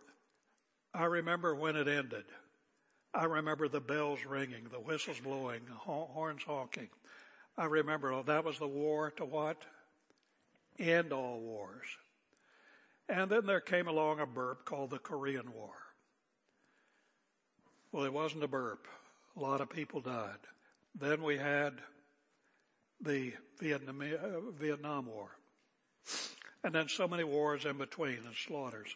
I 0.94 1.06
remember 1.06 1.56
when 1.56 1.78
it 1.78 1.88
ended. 1.88 2.26
I 3.14 3.24
remember 3.24 3.70
the 3.70 3.80
bells 3.80 4.20
ringing, 4.26 4.66
the 4.70 4.82
whistles 4.82 5.22
blowing, 5.22 5.62
the 5.66 5.76
horns 5.76 6.42
honking. 6.46 6.90
I 7.58 7.68
remember 7.68 8.12
oh, 8.12 8.24
that 8.24 8.44
was 8.44 8.60
the 8.60 8.68
war 8.68 9.12
to 9.12 9.24
what? 9.24 9.64
End 10.78 11.14
all 11.14 11.40
wars. 11.40 11.86
And 13.08 13.32
then 13.32 13.46
there 13.46 13.62
came 13.62 13.88
along 13.88 14.20
a 14.20 14.26
burp 14.26 14.66
called 14.66 14.90
the 14.90 15.00
Korean 15.00 15.54
War. 15.54 15.76
Well, 17.94 18.04
it 18.04 18.12
wasn't 18.12 18.44
a 18.44 18.50
burp. 18.50 18.88
A 19.38 19.40
lot 19.40 19.62
of 19.62 19.70
people 19.70 20.02
died. 20.02 20.36
Then 21.00 21.24
we 21.24 21.38
had 21.38 21.76
the 23.00 23.32
Vietnam, 23.58 24.02
uh, 24.02 24.52
Vietnam 24.52 25.06
War. 25.06 25.30
And 26.66 26.74
then 26.74 26.90
so 26.90 27.08
many 27.08 27.24
wars 27.24 27.64
in 27.64 27.78
between 27.78 28.18
and 28.26 28.36
slaughters. 28.36 28.96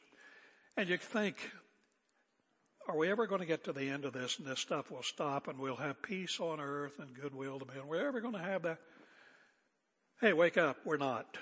And 0.75 0.89
you 0.89 0.97
think, 0.97 1.35
are 2.87 2.97
we 2.97 3.11
ever 3.11 3.27
going 3.27 3.41
to 3.41 3.47
get 3.47 3.65
to 3.65 3.73
the 3.73 3.87
end 3.87 4.05
of 4.05 4.13
this 4.13 4.39
and 4.39 4.47
this 4.47 4.59
stuff 4.59 4.89
will 4.89 5.03
stop 5.03 5.47
and 5.47 5.59
we'll 5.59 5.75
have 5.75 6.01
peace 6.01 6.39
on 6.39 6.59
earth 6.59 6.97
and 6.97 7.13
goodwill 7.13 7.59
to 7.59 7.65
men? 7.67 7.87
We're 7.87 8.07
ever 8.07 8.21
going 8.21 8.33
to 8.33 8.39
have 8.39 8.63
that? 8.63 8.79
Hey, 10.19 10.33
wake 10.33 10.57
up. 10.57 10.77
We're 10.83 10.97
not. 10.97 11.37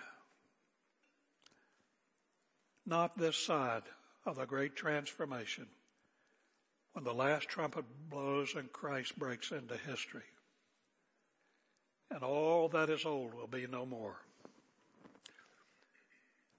Not 2.86 3.18
this 3.18 3.38
side 3.38 3.84
of 4.26 4.36
the 4.36 4.46
great 4.46 4.76
transformation 4.76 5.68
when 6.92 7.06
the 7.06 7.13
last 7.13 7.48
trumpet 7.48 7.86
blows 8.10 8.54
and 8.54 8.70
Christ 8.74 9.18
breaks 9.18 9.52
into 9.52 9.78
history. 9.78 10.28
And 12.12 12.22
all 12.22 12.68
that 12.68 12.90
is 12.90 13.06
old 13.06 13.34
will 13.34 13.48
be 13.48 13.66
no 13.66 13.86
more. 13.86 14.18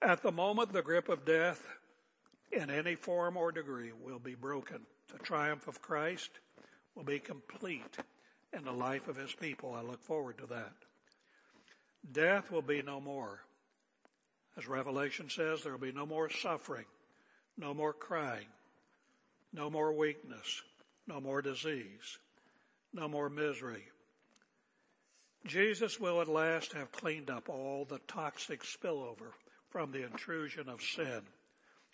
At 0.01 0.21
the 0.21 0.31
moment, 0.31 0.71
the 0.71 0.81
grip 0.81 1.09
of 1.09 1.25
death 1.25 1.67
in 2.51 2.69
any 2.69 2.95
form 2.95 3.35
or 3.35 3.51
degree 3.51 3.91
will 3.91 4.19
be 4.19 4.35
broken. 4.35 4.85
The 5.11 5.19
triumph 5.19 5.67
of 5.67 5.81
Christ 5.81 6.29
will 6.95 7.03
be 7.03 7.19
complete 7.19 7.97
in 8.53 8.63
the 8.63 8.71
life 8.71 9.07
of 9.07 9.17
his 9.17 9.33
people. 9.33 9.73
I 9.73 9.81
look 9.81 10.01
forward 10.01 10.37
to 10.37 10.47
that. 10.47 10.73
Death 12.11 12.49
will 12.49 12.61
be 12.61 12.81
no 12.81 13.01
more. 13.01 13.41
As 14.57 14.67
Revelation 14.67 15.29
says, 15.29 15.63
there 15.63 15.73
will 15.73 15.79
be 15.79 15.91
no 15.91 16.05
more 16.05 16.29
suffering, 16.29 16.85
no 17.57 17.73
more 17.73 17.93
crying, 17.93 18.47
no 19.53 19.69
more 19.69 19.91
weakness, 19.91 20.61
no 21.07 21.19
more 21.19 21.41
disease, 21.41 22.17
no 22.93 23.07
more 23.07 23.29
misery. 23.29 23.83
Jesus 25.45 25.99
will 25.99 26.21
at 26.21 26.27
last 26.27 26.73
have 26.73 26.91
cleaned 26.91 27.29
up 27.29 27.49
all 27.49 27.85
the 27.85 27.99
toxic 28.07 28.63
spillover 28.63 29.33
from 29.69 29.91
the 29.91 30.03
intrusion 30.03 30.67
of 30.67 30.81
sin 30.81 31.21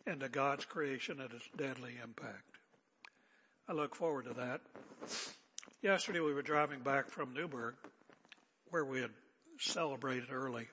into 0.08 0.30
God's 0.30 0.66
creation 0.66 1.20
and 1.20 1.32
its 1.32 1.50
deadly 1.58 1.94
impact. 2.04 2.60
I 3.68 3.74
look 3.74 3.96
forward 3.96 4.26
to 4.26 4.34
that. 4.34 4.62
Yesterday 5.82 6.20
we 6.20 6.34
were 6.34 6.42
driving 6.42 6.80
back 6.80 7.10
from 7.10 7.34
Newburgh 7.34 7.76
where 8.70 8.86
we 8.86 9.02
had 9.02 9.12
celebrated 9.60 10.32
early 10.32 10.68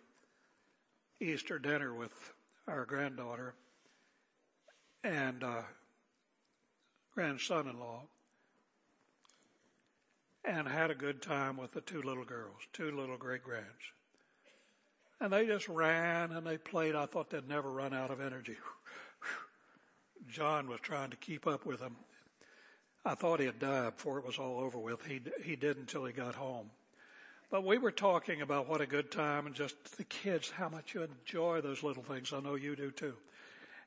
Easter 1.20 1.58
dinner 1.58 1.94
with 1.94 2.12
our 2.66 2.84
granddaughter 2.84 3.54
and 5.04 5.42
uh, 5.42 5.62
grandson-in-law 7.14 8.02
and 10.44 10.66
had 10.66 10.90
a 10.90 10.94
good 10.94 11.22
time 11.22 11.56
with 11.56 11.72
the 11.72 11.80
two 11.80 12.02
little 12.02 12.24
girls, 12.24 12.56
two 12.72 12.90
little 12.90 13.16
great 13.16 13.42
grands. 13.42 13.66
And 15.22 15.32
they 15.32 15.46
just 15.46 15.68
ran 15.68 16.32
and 16.32 16.44
they 16.44 16.58
played. 16.58 16.96
I 16.96 17.06
thought 17.06 17.30
they'd 17.30 17.48
never 17.48 17.70
run 17.70 17.94
out 17.94 18.10
of 18.10 18.20
energy. 18.20 18.56
John 20.28 20.68
was 20.68 20.80
trying 20.80 21.10
to 21.10 21.16
keep 21.16 21.46
up 21.46 21.64
with 21.64 21.78
them. 21.78 21.94
I 23.04 23.14
thought 23.14 23.38
he 23.38 23.46
had 23.46 23.60
died 23.60 23.94
before 23.94 24.18
it 24.18 24.26
was 24.26 24.38
all 24.38 24.58
over 24.58 24.78
with. 24.78 25.06
He, 25.06 25.20
he 25.44 25.54
did 25.54 25.76
until 25.76 26.04
he 26.06 26.12
got 26.12 26.34
home. 26.34 26.70
But 27.52 27.64
we 27.64 27.78
were 27.78 27.92
talking 27.92 28.42
about 28.42 28.68
what 28.68 28.80
a 28.80 28.86
good 28.86 29.12
time 29.12 29.46
and 29.46 29.54
just 29.54 29.96
the 29.96 30.02
kids, 30.02 30.50
how 30.50 30.68
much 30.68 30.92
you 30.92 31.02
enjoy 31.04 31.60
those 31.60 31.84
little 31.84 32.02
things. 32.02 32.32
I 32.32 32.40
know 32.40 32.56
you 32.56 32.74
do 32.74 32.90
too. 32.90 33.14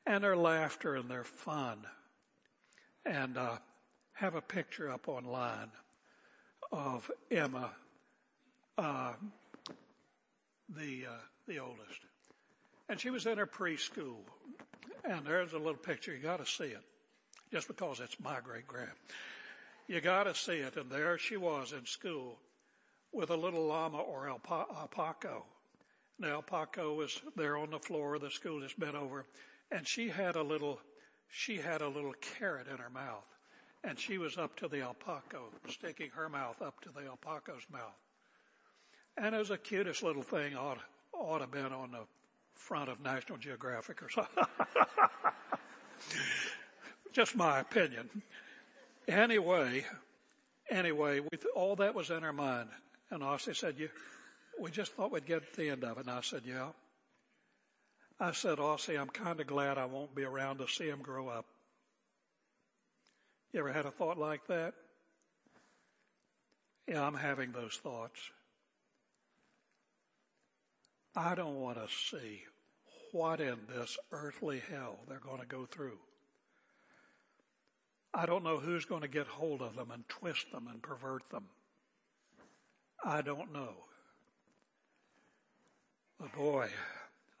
And 0.06 0.24
their 0.24 0.38
laughter 0.38 0.94
and 0.94 1.10
their 1.10 1.24
fun. 1.24 1.80
And, 3.04 3.36
uh, 3.36 3.58
have 4.14 4.34
a 4.34 4.40
picture 4.40 4.90
up 4.90 5.06
online 5.06 5.70
of 6.72 7.10
Emma, 7.30 7.72
uh, 8.78 9.12
the, 10.74 11.06
uh, 11.08 11.20
the 11.46 11.58
oldest. 11.58 12.00
And 12.88 13.00
she 13.00 13.10
was 13.10 13.26
in 13.26 13.38
her 13.38 13.46
preschool. 13.46 14.18
And 15.04 15.24
there's 15.24 15.52
a 15.52 15.58
little 15.58 15.74
picture. 15.74 16.14
You 16.14 16.22
got 16.22 16.44
to 16.44 16.46
see 16.46 16.64
it. 16.64 16.82
Just 17.52 17.68
because 17.68 18.00
it's 18.00 18.18
my 18.20 18.38
great 18.42 18.66
grand. 18.66 18.90
You 19.86 20.00
got 20.00 20.24
to 20.24 20.34
see 20.34 20.56
it. 20.56 20.76
And 20.76 20.90
there 20.90 21.16
she 21.18 21.36
was 21.36 21.72
in 21.72 21.86
school 21.86 22.38
with 23.12 23.30
a 23.30 23.36
little 23.36 23.66
llama 23.66 23.98
or 23.98 24.28
alpaca. 24.28 25.42
Now, 26.18 26.36
alpaca 26.36 26.92
was 26.92 27.20
there 27.36 27.56
on 27.56 27.70
the 27.70 27.78
floor. 27.78 28.16
Of 28.16 28.22
the 28.22 28.30
school 28.30 28.60
just 28.60 28.78
bent 28.78 28.96
over. 28.96 29.26
And 29.70 29.86
she 29.86 30.08
had 30.08 30.36
a 30.36 30.42
little, 30.42 30.80
she 31.28 31.56
had 31.56 31.82
a 31.82 31.88
little 31.88 32.14
carrot 32.38 32.66
in 32.68 32.78
her 32.78 32.90
mouth. 32.90 33.26
And 33.84 33.98
she 33.98 34.18
was 34.18 34.36
up 34.36 34.56
to 34.56 34.68
the 34.68 34.82
alpaca, 34.82 35.38
sticking 35.68 36.10
her 36.10 36.28
mouth 36.28 36.60
up 36.60 36.80
to 36.80 36.90
the 36.90 37.06
alpaca's 37.06 37.66
mouth. 37.70 37.94
And 39.16 39.34
it 39.34 39.38
was 39.38 39.48
the 39.48 39.58
cutest 39.58 40.02
little 40.02 40.22
thing 40.22 40.56
ought, 40.56 40.78
ought 41.12 41.38
to 41.38 41.44
have 41.44 41.50
been 41.50 41.72
on 41.72 41.92
the 41.92 42.04
front 42.54 42.90
of 42.90 43.00
National 43.00 43.38
Geographic 43.38 44.02
or 44.02 44.10
something. 44.10 44.42
Just 47.12 47.34
my 47.34 47.60
opinion. 47.60 48.10
Anyway, 49.08 49.86
anyway, 50.68 51.20
we, 51.20 51.28
all 51.54 51.76
that 51.76 51.94
was 51.94 52.10
in 52.10 52.24
our 52.24 52.32
mind. 52.32 52.68
And 53.10 53.22
Ossie 53.22 53.56
said, 53.56 53.76
you, 53.78 53.88
we 54.60 54.70
just 54.70 54.92
thought 54.92 55.12
we'd 55.12 55.26
get 55.26 55.52
to 55.52 55.60
the 55.60 55.70
end 55.70 55.84
of 55.84 55.96
it. 55.96 56.00
And 56.00 56.10
I 56.10 56.20
said, 56.20 56.42
yeah. 56.44 56.68
I 58.18 58.32
said, 58.32 58.58
oh, 58.58 58.76
Ossie, 58.76 59.00
I'm 59.00 59.08
kind 59.08 59.40
of 59.40 59.46
glad 59.46 59.78
I 59.78 59.84
won't 59.84 60.14
be 60.14 60.24
around 60.24 60.58
to 60.58 60.66
see 60.66 60.88
him 60.88 61.02
grow 61.02 61.28
up. 61.28 61.46
You 63.52 63.60
ever 63.60 63.72
had 63.72 63.86
a 63.86 63.90
thought 63.90 64.18
like 64.18 64.46
that? 64.48 64.74
Yeah, 66.86 67.02
I'm 67.02 67.14
having 67.14 67.52
those 67.52 67.78
thoughts. 67.82 68.18
I 71.16 71.34
don't 71.34 71.58
want 71.58 71.78
to 71.78 71.94
see 72.10 72.42
what 73.10 73.40
in 73.40 73.56
this 73.74 73.96
earthly 74.12 74.62
hell 74.70 74.98
they're 75.08 75.18
going 75.18 75.40
to 75.40 75.46
go 75.46 75.64
through. 75.64 75.98
I 78.12 78.26
don't 78.26 78.44
know 78.44 78.58
who's 78.58 78.84
going 78.84 79.00
to 79.00 79.08
get 79.08 79.26
hold 79.26 79.62
of 79.62 79.76
them 79.76 79.90
and 79.90 80.06
twist 80.08 80.52
them 80.52 80.68
and 80.70 80.82
pervert 80.82 81.28
them. 81.30 81.44
I 83.02 83.22
don't 83.22 83.52
know. 83.52 83.72
But 86.20 86.32
boy, 86.34 86.68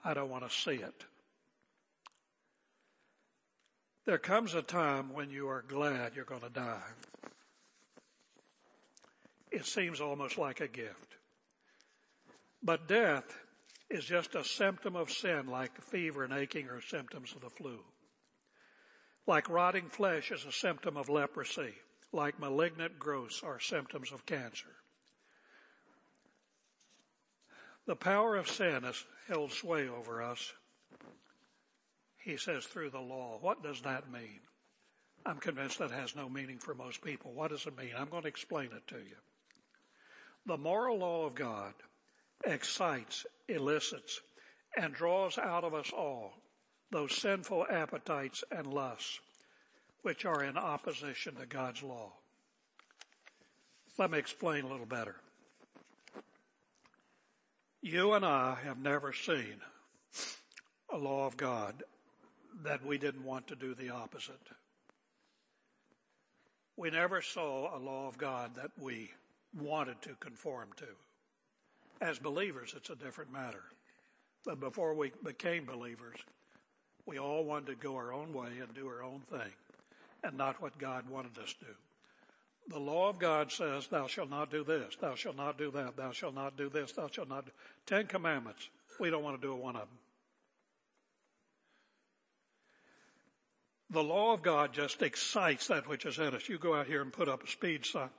I 0.02 0.14
don't 0.14 0.30
want 0.30 0.48
to 0.48 0.54
see 0.54 0.74
it. 0.74 1.04
There 4.06 4.18
comes 4.18 4.54
a 4.54 4.62
time 4.62 5.12
when 5.12 5.30
you 5.30 5.48
are 5.48 5.64
glad 5.66 6.14
you're 6.14 6.24
going 6.24 6.42
to 6.42 6.48
die. 6.48 6.80
It 9.50 9.66
seems 9.66 10.00
almost 10.00 10.38
like 10.38 10.60
a 10.60 10.68
gift. 10.68 11.16
But 12.62 12.86
death 12.88 13.36
is 13.90 14.04
just 14.04 14.34
a 14.34 14.44
symptom 14.44 14.96
of 14.96 15.10
sin 15.10 15.46
like 15.46 15.80
fever 15.80 16.24
and 16.24 16.32
aching 16.32 16.68
are 16.68 16.80
symptoms 16.80 17.32
of 17.34 17.40
the 17.40 17.50
flu. 17.50 17.78
Like 19.26 19.48
rotting 19.48 19.88
flesh 19.88 20.30
is 20.30 20.44
a 20.44 20.52
symptom 20.52 20.96
of 20.96 21.08
leprosy. 21.08 21.74
Like 22.12 22.38
malignant 22.40 22.98
growths 22.98 23.42
are 23.44 23.60
symptoms 23.60 24.12
of 24.12 24.26
cancer. 24.26 24.68
The 27.86 27.96
power 27.96 28.36
of 28.36 28.48
sin 28.48 28.82
has 28.82 29.04
held 29.28 29.52
sway 29.52 29.88
over 29.88 30.22
us. 30.22 30.52
He 32.18 32.36
says 32.36 32.64
through 32.64 32.90
the 32.90 33.00
law. 33.00 33.38
What 33.40 33.62
does 33.62 33.82
that 33.82 34.10
mean? 34.10 34.40
I'm 35.24 35.38
convinced 35.38 35.78
that 35.78 35.90
has 35.90 36.16
no 36.16 36.28
meaning 36.28 36.58
for 36.58 36.74
most 36.74 37.02
people. 37.02 37.32
What 37.32 37.50
does 37.50 37.66
it 37.66 37.78
mean? 37.78 37.90
I'm 37.96 38.08
going 38.08 38.22
to 38.22 38.28
explain 38.28 38.70
it 38.72 38.86
to 38.88 38.96
you. 38.96 39.16
The 40.46 40.56
moral 40.56 40.98
law 40.98 41.26
of 41.26 41.34
God 41.34 41.74
excites, 42.44 43.26
elicits, 43.48 44.20
and 44.76 44.92
draws 44.94 45.38
out 45.38 45.64
of 45.64 45.74
us 45.74 45.90
all 45.92 46.34
those 46.90 47.14
sinful 47.14 47.66
appetites 47.70 48.44
and 48.50 48.66
lusts 48.66 49.20
which 50.02 50.24
are 50.24 50.44
in 50.44 50.56
opposition 50.56 51.34
to 51.34 51.46
God's 51.46 51.82
law. 51.82 52.12
Let 53.98 54.10
me 54.10 54.18
explain 54.18 54.64
a 54.64 54.68
little 54.68 54.86
better. 54.86 55.16
You 57.80 58.12
and 58.12 58.24
I 58.24 58.58
have 58.64 58.78
never 58.78 59.12
seen 59.12 59.60
a 60.92 60.98
law 60.98 61.26
of 61.26 61.36
God 61.36 61.82
that 62.62 62.84
we 62.84 62.98
didn't 62.98 63.24
want 63.24 63.48
to 63.48 63.56
do 63.56 63.74
the 63.74 63.90
opposite. 63.90 64.40
We 66.76 66.90
never 66.90 67.22
saw 67.22 67.76
a 67.76 67.80
law 67.80 68.06
of 68.06 68.18
God 68.18 68.54
that 68.56 68.70
we 68.78 69.10
wanted 69.58 70.02
to 70.02 70.14
conform 70.20 70.68
to. 70.76 70.86
As 72.00 72.18
believers, 72.18 72.74
it's 72.76 72.90
a 72.90 72.96
different 72.96 73.32
matter. 73.32 73.62
But 74.44 74.60
before 74.60 74.94
we 74.94 75.12
became 75.24 75.64
believers, 75.64 76.18
we 77.06 77.18
all 77.18 77.44
wanted 77.44 77.66
to 77.66 77.74
go 77.76 77.96
our 77.96 78.12
own 78.12 78.32
way 78.32 78.58
and 78.60 78.74
do 78.74 78.86
our 78.88 79.02
own 79.02 79.20
thing 79.30 79.52
and 80.22 80.36
not 80.36 80.60
what 80.60 80.78
God 80.78 81.08
wanted 81.08 81.38
us 81.38 81.52
to 81.54 81.64
do. 81.64 81.72
The 82.68 82.78
law 82.80 83.08
of 83.10 83.18
God 83.18 83.52
says, 83.52 83.86
thou 83.86 84.08
shalt 84.08 84.28
not 84.28 84.50
do 84.50 84.64
this, 84.64 84.96
thou 85.00 85.14
shalt 85.14 85.36
not 85.36 85.56
do 85.56 85.70
that, 85.70 85.96
thou 85.96 86.10
shalt 86.10 86.34
not 86.34 86.56
do 86.56 86.68
this, 86.68 86.92
thou 86.92 87.08
shalt 87.08 87.28
not 87.28 87.46
do. 87.46 87.52
Ten 87.86 88.06
commandments. 88.06 88.68
We 88.98 89.10
don't 89.10 89.22
want 89.22 89.40
to 89.40 89.46
do 89.46 89.54
one 89.54 89.76
of 89.76 89.82
them. 89.82 89.98
The 93.90 94.02
law 94.02 94.32
of 94.32 94.42
God 94.42 94.72
just 94.72 95.00
excites 95.00 95.68
that 95.68 95.88
which 95.88 96.06
is 96.06 96.18
in 96.18 96.34
us. 96.34 96.48
You 96.48 96.58
go 96.58 96.74
out 96.74 96.88
here 96.88 97.02
and 97.02 97.12
put 97.12 97.28
up 97.28 97.44
a 97.44 97.48
speed 97.48 97.86
sign 97.86 98.10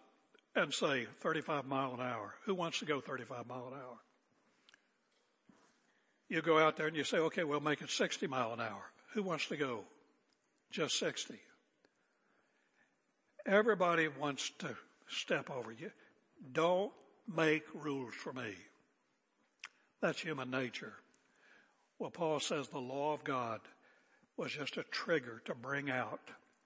and 0.57 0.73
say 0.73 1.05
35 1.21 1.65
mile 1.65 1.93
an 1.93 2.01
hour. 2.01 2.33
Who 2.45 2.55
wants 2.55 2.79
to 2.79 2.85
go 2.85 2.99
35 2.99 3.47
mile 3.47 3.67
an 3.67 3.73
hour? 3.73 3.97
You 6.29 6.41
go 6.41 6.57
out 6.57 6.75
there 6.75 6.87
and 6.87 6.95
you 6.95 7.03
say, 7.03 7.17
okay, 7.17 7.43
we'll 7.43 7.61
make 7.61 7.81
it 7.81 7.89
60 7.89 8.27
mile 8.27 8.53
an 8.53 8.59
hour. 8.59 8.91
Who 9.13 9.23
wants 9.23 9.47
to 9.47 9.55
go 9.55 9.83
just 10.71 10.99
60? 10.99 11.35
Everybody 13.45 14.07
wants 14.09 14.51
to 14.59 14.75
step 15.07 15.49
over 15.49 15.71
you. 15.71 15.91
Don't 16.51 16.91
make 17.33 17.63
rules 17.73 18.13
for 18.13 18.33
me. 18.33 18.53
That's 20.01 20.19
human 20.19 20.49
nature. 20.49 20.93
Well, 21.99 22.11
Paul 22.11 22.39
says 22.39 22.67
the 22.67 22.79
law 22.79 23.13
of 23.13 23.23
God 23.23 23.61
was 24.35 24.51
just 24.51 24.77
a 24.77 24.83
trigger 24.83 25.41
to 25.45 25.55
bring 25.55 25.89
out 25.89 26.19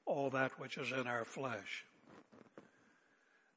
all 0.05 0.29
that 0.31 0.59
which 0.59 0.77
is 0.77 0.91
in 0.91 1.07
our 1.07 1.23
flesh. 1.23 1.85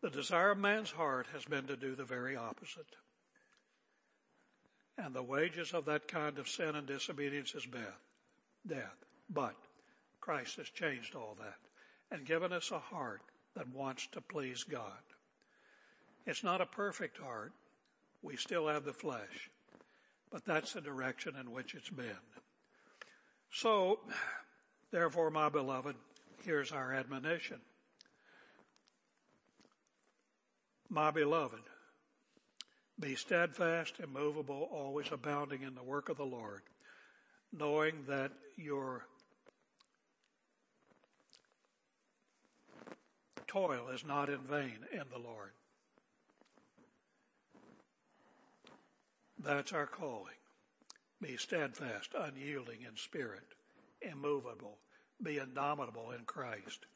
The 0.04 0.10
desire 0.10 0.50
of 0.50 0.58
man's 0.58 0.90
heart 0.90 1.28
has 1.32 1.46
been 1.46 1.66
to 1.66 1.78
do 1.78 1.94
the 1.94 2.04
very 2.04 2.36
opposite. 2.36 2.94
And 4.98 5.14
the 5.14 5.22
wages 5.22 5.72
of 5.72 5.86
that 5.86 6.08
kind 6.08 6.38
of 6.38 6.46
sin 6.46 6.76
and 6.76 6.86
disobedience 6.86 7.54
is 7.54 7.64
death. 7.64 8.02
Death. 8.66 8.98
But 9.30 9.54
Christ 10.20 10.56
has 10.56 10.68
changed 10.68 11.14
all 11.14 11.38
that 11.40 11.56
and 12.10 12.26
given 12.26 12.52
us 12.52 12.70
a 12.70 12.78
heart 12.78 13.22
that 13.56 13.66
wants 13.74 14.06
to 14.08 14.20
please 14.20 14.62
God. 14.62 14.92
It's 16.26 16.44
not 16.44 16.60
a 16.60 16.66
perfect 16.66 17.16
heart. 17.16 17.54
We 18.20 18.36
still 18.36 18.68
have 18.68 18.84
the 18.84 18.92
flesh. 18.92 19.48
But 20.30 20.44
that's 20.44 20.74
the 20.74 20.82
direction 20.82 21.34
in 21.40 21.50
which 21.50 21.74
it's 21.74 21.88
been. 21.88 22.26
So, 23.50 24.00
therefore, 24.90 25.30
my 25.30 25.48
beloved, 25.48 25.96
here's 26.44 26.72
our 26.72 26.92
admonition. 26.92 27.60
My 30.88 31.10
beloved, 31.10 31.62
be 33.00 33.16
steadfast, 33.16 33.94
immovable, 34.00 34.68
always 34.70 35.10
abounding 35.10 35.62
in 35.62 35.74
the 35.74 35.82
work 35.82 36.08
of 36.08 36.16
the 36.16 36.24
Lord, 36.24 36.62
knowing 37.52 38.04
that 38.06 38.32
your 38.56 39.06
toil 43.46 43.88
is 43.94 44.04
not 44.04 44.28
in 44.28 44.40
vain 44.40 44.78
in 44.92 45.04
the 45.10 45.18
Lord. 45.18 45.50
That's 49.38 49.72
our 49.72 49.86
calling. 49.86 50.34
Be 51.20 51.36
steadfast, 51.36 52.10
unyielding 52.18 52.82
in 52.82 52.96
spirit, 52.96 53.44
immovable, 54.02 54.78
be 55.22 55.38
indomitable 55.38 56.10
in 56.10 56.24
Christ, 56.24 56.86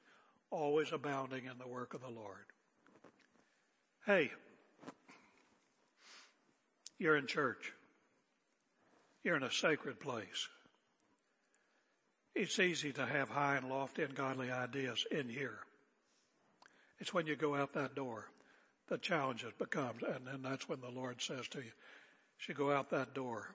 always 0.51 0.93
abounding 0.93 1.45
in 1.47 1.59
the 1.59 1.69
work 1.69 1.95
of 1.95 2.01
the 2.01 2.09
Lord. 2.09 2.47
Hey, 4.09 4.31
you're 6.99 7.19
in 7.19 7.27
church. 7.27 7.75
You're 9.23 9.37
in 9.37 9.43
a 9.43 9.53
sacred 9.53 10.01
place. 10.01 10.49
It's 12.35 12.59
easy 12.59 12.91
to 12.95 13.05
have 13.05 13.29
high 13.29 13.57
and 13.57 13.69
lofty 13.69 14.05
and 14.05 14.15
godly 14.15 14.51
ideas 14.51 15.05
in 15.11 15.29
here. 15.29 15.59
It's 16.99 17.13
when 17.13 17.27
you 17.27 17.37
go 17.37 17.55
out 17.55 17.75
that 17.75 17.95
door 17.95 18.31
the 18.89 18.97
challenge 18.97 19.45
becomes, 19.59 20.03
and 20.03 20.27
then 20.27 20.41
that's 20.41 20.71
when 20.71 20.81
the 20.81 20.89
Lord 20.89 21.21
says 21.21 21.47
to 21.49 21.59
you, 21.59 21.73
"You 22.47 22.55
go 22.55 22.73
out 22.73 22.89
that 22.89 23.13
door. 23.13 23.55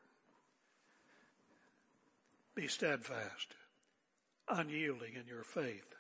Be 2.54 2.68
steadfast, 2.68 3.56
unyielding 4.48 5.16
in 5.16 5.26
your 5.26 5.44
faith. 5.44 5.96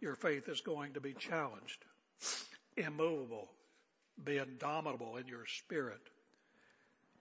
Your 0.00 0.16
faith 0.16 0.48
is 0.48 0.60
going 0.60 0.94
to 0.94 1.00
be 1.00 1.14
challenged, 1.14 1.84
immovable, 2.76 3.55
be 4.24 4.38
indomitable 4.38 5.16
in 5.16 5.26
your 5.26 5.46
spirit. 5.46 6.00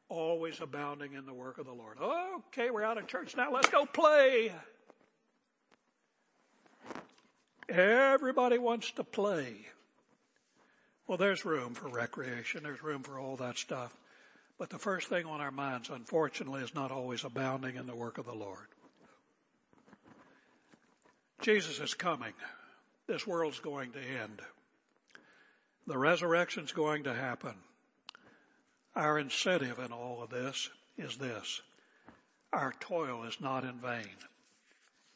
always 0.10 0.62
abounding 0.62 1.14
in 1.14 1.26
the 1.26 1.34
work 1.34 1.58
of 1.58 1.66
the 1.66 1.74
Lord. 1.74 1.98
Okay, 2.00 2.70
we're 2.70 2.84
out 2.84 2.98
of 2.98 3.08
church 3.08 3.36
now. 3.36 3.52
Let's 3.52 3.70
go 3.70 3.86
play. 3.86 4.52
Everybody 7.68 8.58
wants 8.60 8.92
to 8.92 9.04
play. 9.04 9.66
Well, 11.08 11.18
there's 11.18 11.46
room 11.46 11.74
for 11.74 11.88
recreation. 11.88 12.64
There's 12.64 12.84
room 12.84 13.04
for 13.04 13.20
all 13.20 13.36
that 13.38 13.58
stuff. 13.58 13.96
But 14.58 14.70
the 14.70 14.80
first 14.80 15.10
thing 15.10 15.26
on 15.26 15.42
our 15.42 15.52
minds, 15.52 15.90
unfortunately, 15.90 16.62
is 16.62 16.74
not 16.74 16.92
always 16.92 17.24
abounding 17.24 17.76
in 17.76 17.88
the 17.88 17.96
work 17.96 18.18
of 18.18 18.26
the 18.26 18.34
Lord. 18.34 18.68
Jesus 21.42 21.80
is 21.80 21.94
coming. 21.94 22.34
This 23.08 23.28
world's 23.28 23.60
going 23.60 23.92
to 23.92 24.00
end. 24.00 24.42
The 25.88 25.98
resurrection's 25.98 26.72
going 26.72 27.04
to 27.04 27.14
happen. 27.14 27.54
Our 28.96 29.20
incentive 29.20 29.78
in 29.80 29.92
all 29.92 30.24
of 30.24 30.30
this 30.30 30.70
is 30.98 31.18
this. 31.18 31.62
Our 32.54 32.74
toil 32.80 33.24
is 33.26 33.42
not 33.42 33.64
in 33.64 33.80
vain. 33.80 34.16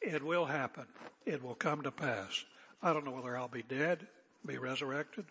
It 0.00 0.22
will 0.22 0.44
happen. 0.44 0.86
It 1.26 1.42
will 1.42 1.54
come 1.54 1.82
to 1.82 1.90
pass. 1.90 2.44
I 2.82 2.92
don't 2.92 3.04
know 3.04 3.10
whether 3.12 3.36
I'll 3.36 3.48
be 3.48 3.62
dead, 3.62 4.06
be 4.46 4.58
resurrected, 4.58 5.24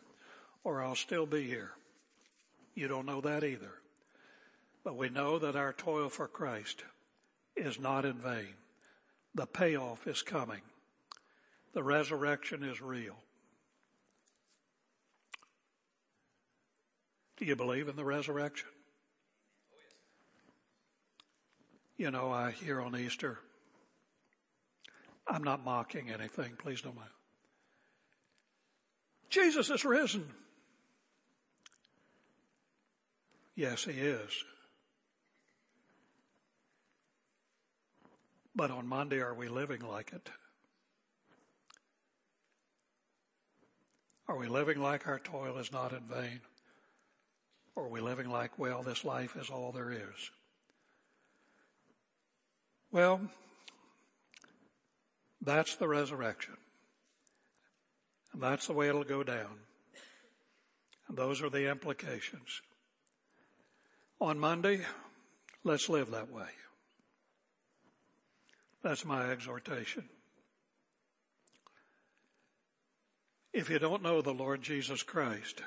or 0.63 0.81
I'll 0.81 0.95
still 0.95 1.25
be 1.25 1.43
here. 1.43 1.71
You 2.75 2.87
don't 2.87 3.05
know 3.05 3.21
that 3.21 3.43
either. 3.43 3.71
But 4.83 4.95
we 4.95 5.09
know 5.09 5.39
that 5.39 5.55
our 5.55 5.73
toil 5.73 6.09
for 6.09 6.27
Christ 6.27 6.83
is 7.55 7.79
not 7.79 8.05
in 8.05 8.13
vain. 8.13 8.55
The 9.35 9.45
payoff 9.45 10.07
is 10.07 10.21
coming. 10.21 10.61
The 11.73 11.83
resurrection 11.83 12.63
is 12.63 12.81
real. 12.81 13.15
Do 17.39 17.45
you 17.45 17.55
believe 17.55 17.87
in 17.87 17.95
the 17.95 18.03
resurrection? 18.03 18.67
You 21.97 22.11
know, 22.11 22.31
I 22.31 22.51
hear 22.51 22.81
on 22.81 22.95
Easter, 22.97 23.39
I'm 25.25 25.43
not 25.43 25.63
mocking 25.63 26.09
anything, 26.09 26.53
please 26.57 26.81
don't 26.81 26.95
mind. 26.95 27.09
Jesus 29.29 29.69
is 29.69 29.85
risen. 29.85 30.25
Yes, 33.55 33.85
he 33.85 33.91
is. 33.91 34.31
But 38.55 38.71
on 38.71 38.87
Monday, 38.87 39.19
are 39.19 39.33
we 39.33 39.47
living 39.47 39.81
like 39.81 40.11
it? 40.11 40.29
Are 44.27 44.37
we 44.37 44.47
living 44.47 44.81
like 44.81 45.07
our 45.07 45.19
toil 45.19 45.57
is 45.57 45.71
not 45.71 45.93
in 45.93 46.01
vain? 46.01 46.41
Or 47.79 47.85
are 47.85 47.89
we 47.89 48.01
living 48.01 48.29
like, 48.29 48.59
well, 48.59 48.83
this 48.83 49.05
life 49.05 49.37
is 49.37 49.49
all 49.49 49.71
there 49.71 49.89
is? 49.89 50.31
Well, 52.91 53.21
that's 55.41 55.77
the 55.77 55.87
resurrection. 55.87 56.57
And 58.33 58.43
that's 58.43 58.67
the 58.67 58.73
way 58.73 58.89
it'll 58.89 59.05
go 59.05 59.23
down. 59.23 59.59
And 61.07 61.17
those 61.17 61.41
are 61.41 61.49
the 61.49 61.71
implications. 61.71 62.61
On 64.19 64.37
Monday, 64.37 64.81
let's 65.63 65.87
live 65.87 66.11
that 66.11 66.29
way. 66.29 66.49
That's 68.83 69.05
my 69.05 69.31
exhortation. 69.31 70.03
If 73.53 73.69
you 73.69 73.79
don't 73.79 74.03
know 74.03 74.21
the 74.21 74.33
Lord 74.33 74.61
Jesus 74.61 75.01
Christ, 75.01 75.61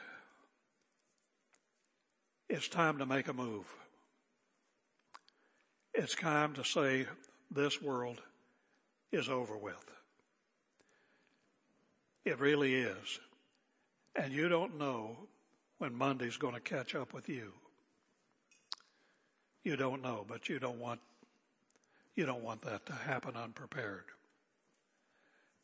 it's 2.62 2.68
time 2.68 2.98
to 2.98 3.06
make 3.06 3.26
a 3.26 3.32
move. 3.32 3.66
It's 5.94 6.14
time 6.14 6.54
to 6.54 6.62
say 6.62 7.06
this 7.50 7.82
world 7.82 8.22
is 9.10 9.28
over 9.28 9.58
with. 9.58 9.84
It 12.24 12.38
really 12.38 12.76
is. 12.76 13.18
And 14.14 14.32
you 14.32 14.48
don't 14.48 14.78
know 14.78 15.16
when 15.78 15.92
Monday's 15.92 16.36
going 16.36 16.54
to 16.54 16.60
catch 16.60 16.94
up 16.94 17.12
with 17.12 17.28
you. 17.28 17.50
You 19.64 19.74
don't 19.74 20.00
know, 20.00 20.24
but 20.28 20.48
you 20.48 20.60
don't 20.60 20.78
want 20.78 21.00
you 22.14 22.26
don't 22.26 22.44
want 22.44 22.62
that 22.62 22.86
to 22.86 22.92
happen 22.92 23.34
unprepared. 23.34 24.04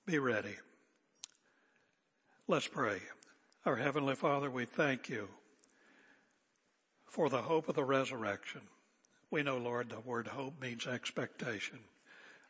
Be 0.05 0.19
ready. 0.19 0.57
Let's 2.49 2.67
pray. 2.67 2.99
Our 3.65 3.77
Heavenly 3.77 4.17
Father, 4.17 4.51
we 4.51 4.65
thank 4.65 5.09
you 5.09 5.29
for 7.09 7.29
the 7.29 7.43
hope 7.43 7.69
of 7.69 7.75
the 7.75 7.85
resurrection. 7.85 8.63
We 9.31 9.43
know, 9.43 9.59
Lord, 9.59 9.91
the 9.91 10.01
word 10.01 10.29
hope 10.29 10.61
means 10.61 10.87
expectation. 10.87 11.81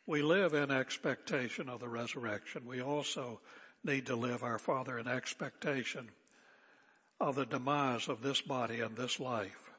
We 0.07 0.23
live 0.23 0.55
in 0.55 0.71
expectation 0.71 1.69
of 1.69 1.81
the 1.81 1.89
resurrection. 1.89 2.67
We 2.67 2.81
also 2.81 3.41
need 3.85 4.07
to 4.07 4.17
live, 4.17 4.43
our 4.43 4.59
Father, 4.59 4.99
in 4.99 5.07
expectation 5.09 6.09
of 7.21 7.35
the 7.35 7.47
demise 7.47 8.09
of 8.09 8.23
this 8.23 8.41
body 8.41 8.81
and 8.81 8.97
this 8.97 9.19
life 9.19 9.71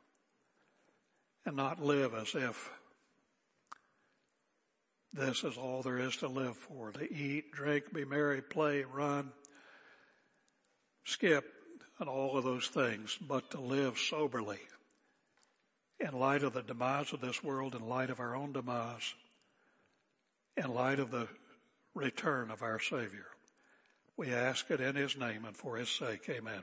and 1.45 1.55
not 1.55 1.83
live 1.83 2.13
as 2.13 2.35
if 2.35 2.69
this 5.13 5.43
is 5.43 5.57
all 5.57 5.81
there 5.81 5.97
is 5.97 6.15
to 6.17 6.27
live 6.27 6.55
for 6.55 6.91
to 6.91 7.11
eat, 7.11 7.51
drink, 7.51 7.91
be 7.93 8.05
merry, 8.05 8.41
play, 8.41 8.83
run, 8.83 9.31
skip, 11.05 11.45
and 11.99 12.07
all 12.07 12.37
of 12.37 12.43
those 12.43 12.67
things, 12.67 13.17
but 13.21 13.51
to 13.51 13.59
live 13.59 13.97
soberly 13.97 14.59
in 15.99 16.17
light 16.17 16.43
of 16.43 16.53
the 16.53 16.61
demise 16.61 17.11
of 17.11 17.21
this 17.21 17.43
world, 17.43 17.75
in 17.75 17.87
light 17.87 18.09
of 18.09 18.19
our 18.19 18.35
own 18.35 18.53
demise, 18.53 19.13
in 20.55 20.73
light 20.73 20.99
of 20.99 21.11
the 21.11 21.27
return 21.93 22.51
of 22.51 22.63
our 22.63 22.79
Savior. 22.79 23.25
We 24.15 24.33
ask 24.33 24.69
it 24.71 24.79
in 24.79 24.95
His 24.95 25.17
name 25.17 25.45
and 25.45 25.55
for 25.55 25.75
His 25.75 25.89
sake. 25.89 26.29
Amen. 26.29 26.61